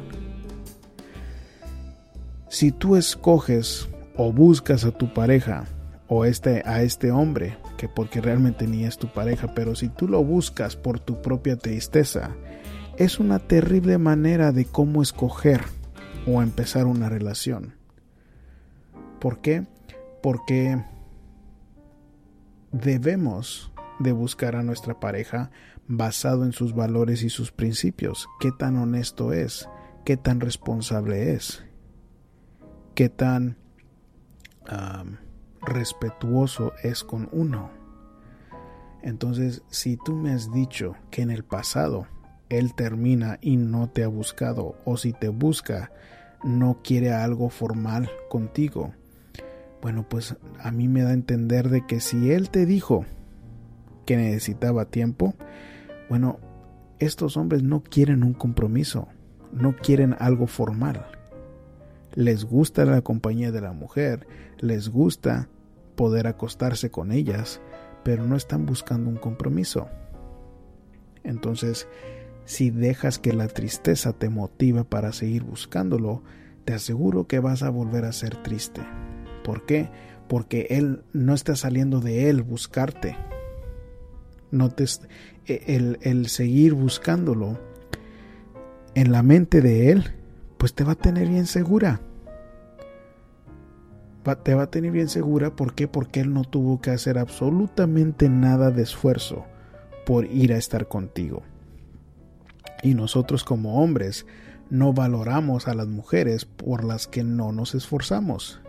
Si 2.48 2.70
tú 2.70 2.94
escoges 2.94 3.88
o 4.16 4.33
buscas 4.33 4.85
a 4.85 4.92
tu 4.92 5.12
pareja 5.12 5.64
o 6.07 6.24
este, 6.24 6.62
a 6.64 6.83
este 6.83 7.11
hombre, 7.11 7.57
que 7.76 7.88
porque 7.88 8.20
realmente 8.20 8.68
ni 8.68 8.85
es 8.85 8.98
tu 8.98 9.09
pareja, 9.09 9.52
pero 9.52 9.74
si 9.74 9.88
tú 9.88 10.07
lo 10.07 10.22
buscas 10.22 10.76
por 10.76 11.00
tu 11.00 11.20
propia 11.20 11.57
tristeza, 11.57 12.37
es 12.96 13.18
una 13.18 13.40
terrible 13.40 13.98
manera 13.98 14.52
de 14.52 14.64
cómo 14.64 15.02
escoger 15.02 15.62
o 16.24 16.40
empezar 16.40 16.87
una 16.87 17.09
relación. 17.09 17.74
¿Por 19.18 19.40
qué? 19.40 19.66
Porque 20.22 20.85
debemos 22.70 23.71
de 24.03 24.12
buscar 24.12 24.57
a 24.57 24.62
nuestra 24.62 25.01
pareja 25.01 25.51
basado 25.87 26.45
en 26.45 26.53
sus 26.53 26.75
valores 26.75 27.23
y 27.23 27.31
sus 27.31 27.53
principios. 27.53 28.29
¿Qué 28.41 28.53
tan 28.53 28.77
honesto 28.77 29.33
es? 29.33 29.69
¿Qué 30.05 30.17
tan 30.17 30.41
responsable 30.41 31.35
es? 31.35 31.65
¿Qué 32.95 33.09
tan 33.09 33.57
respetuoso 35.61 36.73
es 36.83 37.05
con 37.05 37.29
uno? 37.33 37.71
Entonces, 39.03 39.62
si 39.69 39.97
tú 39.97 40.15
me 40.15 40.33
has 40.33 40.53
dicho 40.53 40.95
que 41.11 41.23
en 41.23 41.31
el 41.31 41.45
pasado 41.45 42.07
él 42.49 42.75
termina 42.75 43.38
y 43.41 43.57
no 43.57 43.88
te 43.88 44.05
ha 44.05 44.09
buscado 44.09 44.77
o 44.85 44.97
si 44.97 45.12
te 45.12 45.29
busca 45.29 45.91
no 46.45 46.81
quiere 46.83 47.12
algo 47.12 47.49
formal 47.49 48.11
contigo. 48.29 48.93
Bueno, 49.81 50.09
pues 50.09 50.37
a 50.61 50.71
mí 50.71 50.87
me 50.87 51.03
da 51.03 51.11
a 51.11 51.15
entender 51.15 51.69
de 51.69 51.87
que 51.87 52.01
si 52.01 52.31
él 52.33 52.51
te 52.51 52.67
dijo 52.67 53.05
que 54.05 54.17
necesitaba 54.17 54.87
tiempo, 54.87 55.35
bueno, 56.09 56.38
estos 56.99 57.37
hombres 57.37 57.62
no 57.62 57.83
quieren 57.83 58.23
un 58.23 58.35
compromiso, 58.35 59.09
no 59.53 59.75
quieren 59.77 60.15
algo 60.19 60.47
formal. 60.47 61.07
Les 62.15 62.45
gusta 62.45 62.85
la 62.85 63.01
compañía 63.01 63.51
de 63.51 63.61
la 63.61 63.73
mujer, 63.73 64.27
les 64.59 64.88
gusta 64.88 65.49
poder 65.97 66.27
acostarse 66.27 66.91
con 66.91 67.12
ellas, 67.12 67.61
pero 68.05 68.27
no 68.27 68.37
están 68.37 68.67
buscando 68.67 69.09
un 69.09 69.17
compromiso. 69.17 69.88
Entonces, 71.25 71.88
si 72.45 72.71
dejas 72.71 73.19
que 73.19 73.33
la 73.33 73.49
tristeza 73.49 74.12
te 74.12 74.29
motive 74.29 74.85
para 74.85 75.12
seguir 75.12 75.45
buscándolo, 75.45 76.23
te 76.65 76.75
aseguro 76.75 77.27
que 77.27 77.41
vas 77.41 77.62
a 77.62 77.71
volver 77.71 78.05
a 78.05 78.12
ser 78.12 78.43
triste. 78.43 78.83
¿Por 79.45 79.65
qué? 79.67 79.91
Porque 80.29 80.67
él 80.71 81.03
no 81.12 81.35
está 81.35 81.57
saliendo 81.57 82.01
de 82.01 82.29
él 82.31 82.43
buscarte. 82.43 83.17
No 84.53 84.71
e, 84.79 85.65
el, 85.67 85.99
el 86.03 86.29
seguir 86.29 86.75
buscándolo 86.75 87.59
en 88.95 89.11
la 89.11 89.25
mente 89.25 89.61
de 89.61 89.91
él, 89.91 90.12
pues 90.59 90.75
te 90.75 90.85
va 90.85 90.93
a 90.93 90.97
tener 90.97 91.29
bien 91.29 91.47
segura. 91.47 92.01
te 94.45 94.55
va 94.55 94.62
a 94.62 94.71
tener 94.71 94.93
bien 94.93 95.09
segura, 95.09 95.57
¿por 95.57 95.75
qué? 95.75 95.88
Porque 95.88 96.21
él 96.21 96.33
no 96.33 96.45
tuvo 96.45 96.81
que 96.81 96.91
hacer 96.91 97.19
absolutamente 97.19 98.29
nada 98.29 98.71
de 98.71 98.83
esfuerzo 98.83 99.45
por 100.07 100.27
ir 100.27 100.53
a 100.53 100.59
estar 100.59 100.87
contigo. 100.87 101.43
Y 102.83 102.95
nosotros 102.95 103.43
como 103.45 103.83
hombres 103.83 104.27
no 104.71 104.93
valoramos 104.93 105.69
a 105.69 105.75
las 105.75 105.87
mujeres 105.87 106.45
por 106.45 106.85
las 106.85 107.07
que 107.07 107.25
no 107.25 107.53
nos 107.53 107.75
esforzamos. 107.75 108.61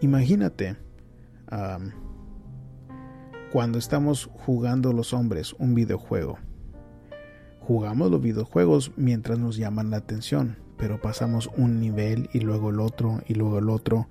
Imagínate, 0.00 0.76
cuando 3.54 3.78
estamos 3.78 4.28
jugando 4.34 4.92
los 4.92 5.12
hombres 5.12 5.54
un 5.60 5.76
videojuego. 5.76 6.40
Jugamos 7.60 8.10
los 8.10 8.20
videojuegos 8.20 8.90
mientras 8.96 9.38
nos 9.38 9.56
llaman 9.56 9.90
la 9.90 9.98
atención, 9.98 10.56
pero 10.76 11.00
pasamos 11.00 11.48
un 11.56 11.78
nivel 11.78 12.28
y 12.32 12.40
luego 12.40 12.70
el 12.70 12.80
otro 12.80 13.22
y 13.28 13.34
luego 13.34 13.60
el 13.60 13.70
otro. 13.70 14.08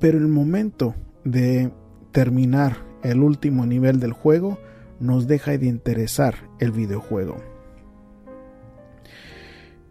Pero 0.00 0.18
el 0.18 0.26
momento 0.26 0.96
de 1.22 1.72
terminar 2.10 2.78
el 3.04 3.22
último 3.22 3.64
nivel 3.64 4.00
del 4.00 4.12
juego 4.12 4.58
nos 4.98 5.28
deja 5.28 5.56
de 5.56 5.66
interesar 5.66 6.34
el 6.58 6.72
videojuego. 6.72 7.36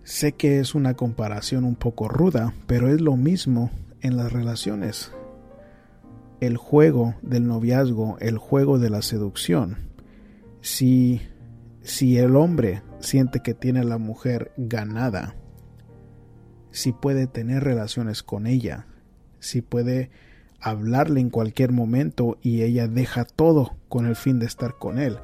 Sé 0.03 0.33
que 0.33 0.59
es 0.59 0.75
una 0.75 0.95
comparación 0.95 1.63
un 1.63 1.75
poco 1.75 2.09
ruda, 2.09 2.53
pero 2.67 2.89
es 2.89 2.99
lo 2.99 3.15
mismo 3.15 3.71
en 4.01 4.17
las 4.17 4.33
relaciones. 4.33 5.13
El 6.43 6.57
juego 6.57 7.15
del 7.21 7.47
noviazgo, 7.47 8.17
el 8.19 8.37
juego 8.37 8.77
de 8.77 8.89
la 8.89 9.01
seducción. 9.01 9.77
Si, 10.59 11.21
si 11.81 12.17
el 12.17 12.35
hombre 12.35 12.81
siente 12.99 13.39
que 13.39 13.53
tiene 13.53 13.79
a 13.79 13.85
la 13.85 13.97
mujer 13.97 14.51
ganada, 14.57 15.35
si 16.71 16.91
puede 16.91 17.27
tener 17.27 17.63
relaciones 17.63 18.23
con 18.23 18.45
ella, 18.45 18.87
si 19.39 19.61
puede 19.61 20.11
hablarle 20.59 21.21
en 21.21 21.29
cualquier 21.29 21.71
momento 21.71 22.37
y 22.41 22.63
ella 22.63 22.89
deja 22.89 23.23
todo 23.23 23.77
con 23.87 24.05
el 24.05 24.17
fin 24.17 24.39
de 24.39 24.45
estar 24.45 24.77
con 24.77 24.99
él, 24.99 25.19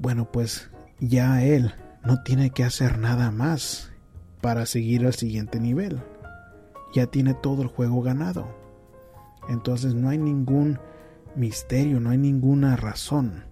bueno, 0.00 0.32
pues 0.32 0.70
ya 0.98 1.44
él 1.44 1.74
no 2.04 2.22
tiene 2.24 2.50
que 2.50 2.64
hacer 2.64 2.98
nada 2.98 3.30
más 3.30 3.92
para 4.40 4.66
seguir 4.66 5.06
al 5.06 5.14
siguiente 5.14 5.60
nivel 5.60 6.00
ya 6.92 7.06
tiene 7.06 7.34
todo 7.34 7.62
el 7.62 7.68
juego 7.68 8.02
ganado. 8.02 8.57
Entonces 9.48 9.94
no 9.94 10.08
hay 10.10 10.18
ningún 10.18 10.78
misterio, 11.34 12.00
no 12.00 12.10
hay 12.10 12.18
ninguna 12.18 12.76
razón 12.76 13.44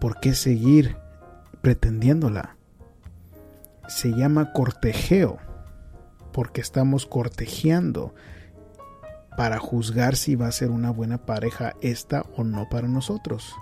por 0.00 0.20
qué 0.20 0.34
seguir 0.34 0.96
pretendiéndola. 1.60 2.56
Se 3.88 4.10
llama 4.10 4.52
cortejeo, 4.52 5.38
porque 6.32 6.60
estamos 6.60 7.06
cortejeando 7.06 8.14
para 9.36 9.58
juzgar 9.58 10.16
si 10.16 10.36
va 10.36 10.46
a 10.46 10.52
ser 10.52 10.70
una 10.70 10.90
buena 10.90 11.18
pareja 11.18 11.74
esta 11.80 12.24
o 12.36 12.44
no 12.44 12.68
para 12.68 12.88
nosotros. 12.88 13.54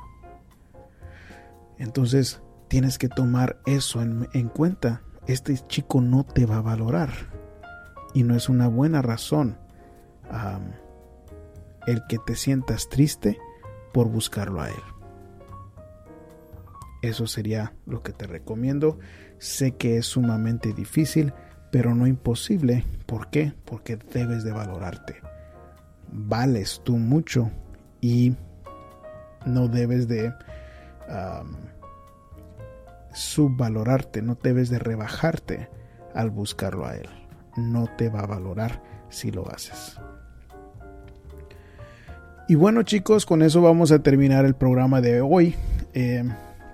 Entonces 1.79 2.43
tienes 2.69 2.99
que 2.99 3.09
tomar 3.09 3.61
eso 3.65 4.03
en, 4.03 4.29
en 4.33 4.49
cuenta. 4.49 5.03
Este 5.27 5.57
chico 5.67 6.01
no 6.01 6.25
te 6.25 6.47
va 6.47 6.59
a 6.59 6.63
valorar 6.63 7.11
y 8.15 8.23
no 8.23 8.35
es 8.35 8.49
una 8.49 8.69
buena 8.69 9.03
razón 9.03 9.59
el 11.89 12.07
que 12.07 12.19
te 12.19 12.35
sientas 12.35 12.89
triste 12.89 13.39
por 13.93 14.09
buscarlo 14.09 14.61
a 14.61 14.69
él. 14.69 14.83
Eso 17.03 17.27
sería 17.27 17.75
lo 17.87 18.03
que 18.03 18.13
te 18.13 18.27
recomiendo. 18.27 18.99
Sé 19.39 19.77
que 19.77 19.97
es 19.97 20.07
sumamente 20.07 20.73
difícil, 20.73 21.33
pero 21.71 21.95
no 21.95 22.07
imposible. 22.07 22.85
¿Por 23.07 23.31
qué? 23.31 23.55
Porque 23.65 23.97
debes 23.97 24.45
de 24.45 24.53
valorarte. 24.53 25.17
Vales 26.11 26.81
tú 26.85 26.97
mucho 26.97 27.51
y 28.01 28.35
no 29.47 29.69
debes 29.69 30.09
de 30.09 30.33
subvalorarte, 33.13 34.23
no 34.23 34.37
debes 34.43 34.69
de 34.69 34.79
rebajarte 34.79 35.71
al 36.15 36.31
buscarlo 36.31 36.87
a 36.87 36.97
él 36.97 37.09
no 37.59 37.87
te 37.97 38.09
va 38.09 38.21
a 38.21 38.27
valorar 38.27 38.83
si 39.09 39.31
lo 39.31 39.51
haces. 39.51 39.99
Y 42.49 42.55
bueno 42.55 42.83
chicos, 42.83 43.27
con 43.27 43.43
eso 43.43 43.61
vamos 43.61 43.93
a 43.93 43.99
terminar 43.99 44.47
el 44.47 44.55
programa 44.55 45.03
de 45.03 45.21
hoy. 45.21 45.55
Eh, 45.93 46.25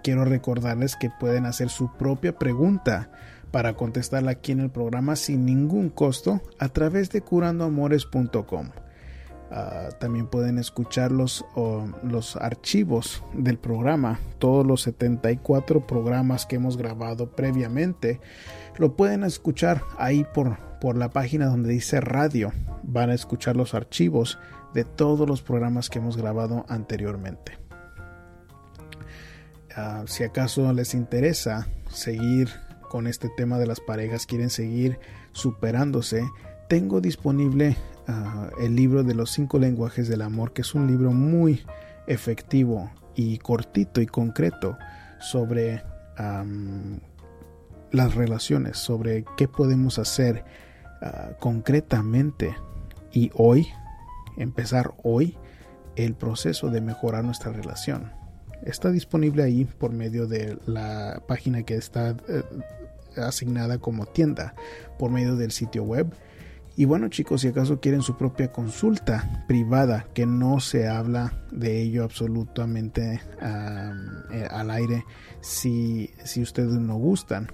quiero 0.04 0.24
recordarles 0.24 0.94
que 0.94 1.10
pueden 1.10 1.46
hacer 1.46 1.68
su 1.68 1.92
propia 1.96 2.38
pregunta 2.38 3.10
para 3.50 3.74
contestarla 3.74 4.30
aquí 4.30 4.52
en 4.52 4.60
el 4.60 4.70
programa 4.70 5.16
sin 5.16 5.44
ningún 5.44 5.90
costo 5.90 6.40
a 6.60 6.68
través 6.68 7.10
de 7.10 7.22
curandoamores.com. 7.22 8.70
Ah, 9.56 9.90
también 10.00 10.26
pueden 10.26 10.58
escuchar 10.58 11.12
los, 11.12 11.44
los 12.02 12.34
archivos 12.34 13.22
del 13.34 13.56
programa, 13.56 14.18
todos 14.40 14.66
los 14.66 14.82
74 14.82 15.86
programas 15.86 16.44
que 16.44 16.56
hemos 16.56 16.76
grabado 16.76 17.30
previamente. 17.30 18.20
Lo 18.78 18.96
pueden 18.96 19.22
escuchar 19.22 19.84
ahí 19.96 20.26
por, 20.34 20.58
por 20.80 20.96
la 20.96 21.10
página 21.10 21.46
donde 21.46 21.70
dice 21.70 22.00
radio. 22.00 22.52
Van 22.82 23.10
a 23.10 23.14
escuchar 23.14 23.54
los 23.54 23.74
archivos 23.74 24.40
de 24.74 24.82
todos 24.82 25.28
los 25.28 25.40
programas 25.40 25.88
que 25.88 26.00
hemos 26.00 26.16
grabado 26.16 26.66
anteriormente. 26.68 27.56
Ah, 29.76 30.02
si 30.08 30.24
acaso 30.24 30.72
les 30.72 30.94
interesa 30.94 31.68
seguir 31.92 32.48
con 32.90 33.06
este 33.06 33.28
tema 33.28 33.58
de 33.58 33.68
las 33.68 33.78
parejas, 33.78 34.26
quieren 34.26 34.50
seguir 34.50 34.98
superándose, 35.30 36.28
tengo 36.68 37.00
disponible 37.00 37.76
el 38.58 38.76
libro 38.76 39.02
de 39.02 39.14
los 39.14 39.30
cinco 39.30 39.58
lenguajes 39.58 40.08
del 40.08 40.22
amor, 40.22 40.52
que 40.52 40.62
es 40.62 40.74
un 40.74 40.86
libro 40.86 41.12
muy 41.12 41.64
efectivo 42.06 42.90
y 43.14 43.38
cortito 43.38 44.00
y 44.00 44.06
concreto 44.06 44.76
sobre 45.20 45.82
las 47.90 48.14
relaciones, 48.14 48.76
sobre 48.78 49.24
qué 49.36 49.48
podemos 49.48 49.98
hacer 49.98 50.44
ah, 51.00 51.30
concretamente 51.38 52.54
y 53.12 53.30
hoy, 53.34 53.68
empezar 54.36 54.94
hoy, 55.02 55.36
el 55.96 56.14
proceso 56.14 56.70
de 56.70 56.80
mejorar 56.80 57.24
nuestra 57.24 57.52
relación. 57.52 58.12
Está 58.64 58.90
disponible 58.90 59.44
ahí 59.44 59.64
por 59.64 59.92
medio 59.92 60.26
de 60.26 60.58
la 60.66 61.22
página 61.28 61.62
que 61.62 61.76
está 61.76 62.16
eh, 62.28 62.42
asignada 63.16 63.78
como 63.78 64.06
tienda, 64.06 64.54
por 64.98 65.10
medio 65.10 65.36
del 65.36 65.52
sitio 65.52 65.84
web 65.84 66.12
y 66.76 66.86
bueno 66.86 67.08
chicos, 67.08 67.42
si 67.42 67.48
acaso 67.48 67.80
quieren 67.80 68.02
su 68.02 68.16
propia 68.16 68.50
consulta 68.50 69.44
privada, 69.46 70.06
que 70.12 70.26
no 70.26 70.58
se 70.58 70.88
habla 70.88 71.32
de 71.52 71.80
ello 71.82 72.02
absolutamente 72.02 73.20
eh, 73.40 74.48
al 74.50 74.70
aire, 74.70 75.04
si, 75.40 76.10
si 76.24 76.42
ustedes 76.42 76.72
no 76.72 76.96
gustan, 76.96 77.48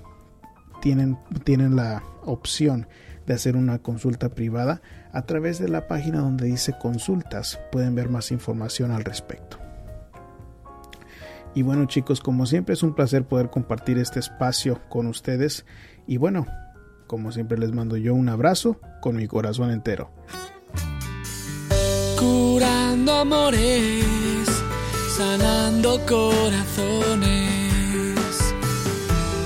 tienen, 0.81 1.19
tienen 1.45 1.77
la 1.77 2.03
opción 2.25 2.87
de 3.27 3.35
hacer 3.35 3.57
una 3.57 3.79
consulta 3.79 4.31
privada 4.31 4.81
a 5.13 5.23
través 5.23 5.59
de 5.59 5.69
la 5.69 5.87
página 5.87 6.21
donde 6.21 6.47
dice 6.47 6.73
consultas. 6.81 7.61
Pueden 7.71 7.95
ver 7.95 8.09
más 8.09 8.33
información 8.33 8.91
al 8.91 9.05
respecto. 9.05 9.59
Y 11.55 11.63
bueno 11.63 11.85
chicos, 11.87 12.21
como 12.21 12.47
siempre 12.47 12.75
es 12.75 12.83
un 12.83 12.95
placer 12.95 13.25
poder 13.25 13.51
compartir 13.51 13.99
este 13.99 14.19
espacio 14.19 14.81
con 14.89 15.07
ustedes. 15.07 15.67
Y 16.07 16.17
bueno, 16.17 16.47
como 17.11 17.33
siempre 17.33 17.59
les 17.59 17.73
mando 17.73 17.97
yo 17.97 18.15
un 18.15 18.29
abrazo 18.29 18.77
con 19.01 19.17
mi 19.17 19.27
corazón 19.27 19.73
entero. 19.73 20.13
Curando 22.17 23.13
amores, 23.13 24.47
sanando 25.17 26.01
corazones. 26.07 27.49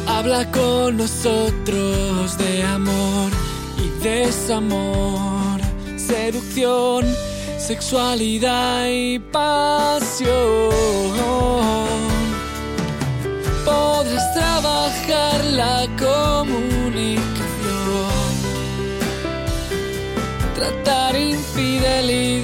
Habla 0.06 0.50
con 0.50 0.98
nosotros 0.98 2.36
de 2.36 2.62
amor 2.64 3.32
y 3.78 3.88
desamor, 4.04 5.58
seducción, 5.96 7.06
sexualidad 7.56 8.88
y 8.90 9.20
pasión. 9.20 10.28
Podrás 13.64 14.34
trabajar 14.34 15.44
la 15.46 15.86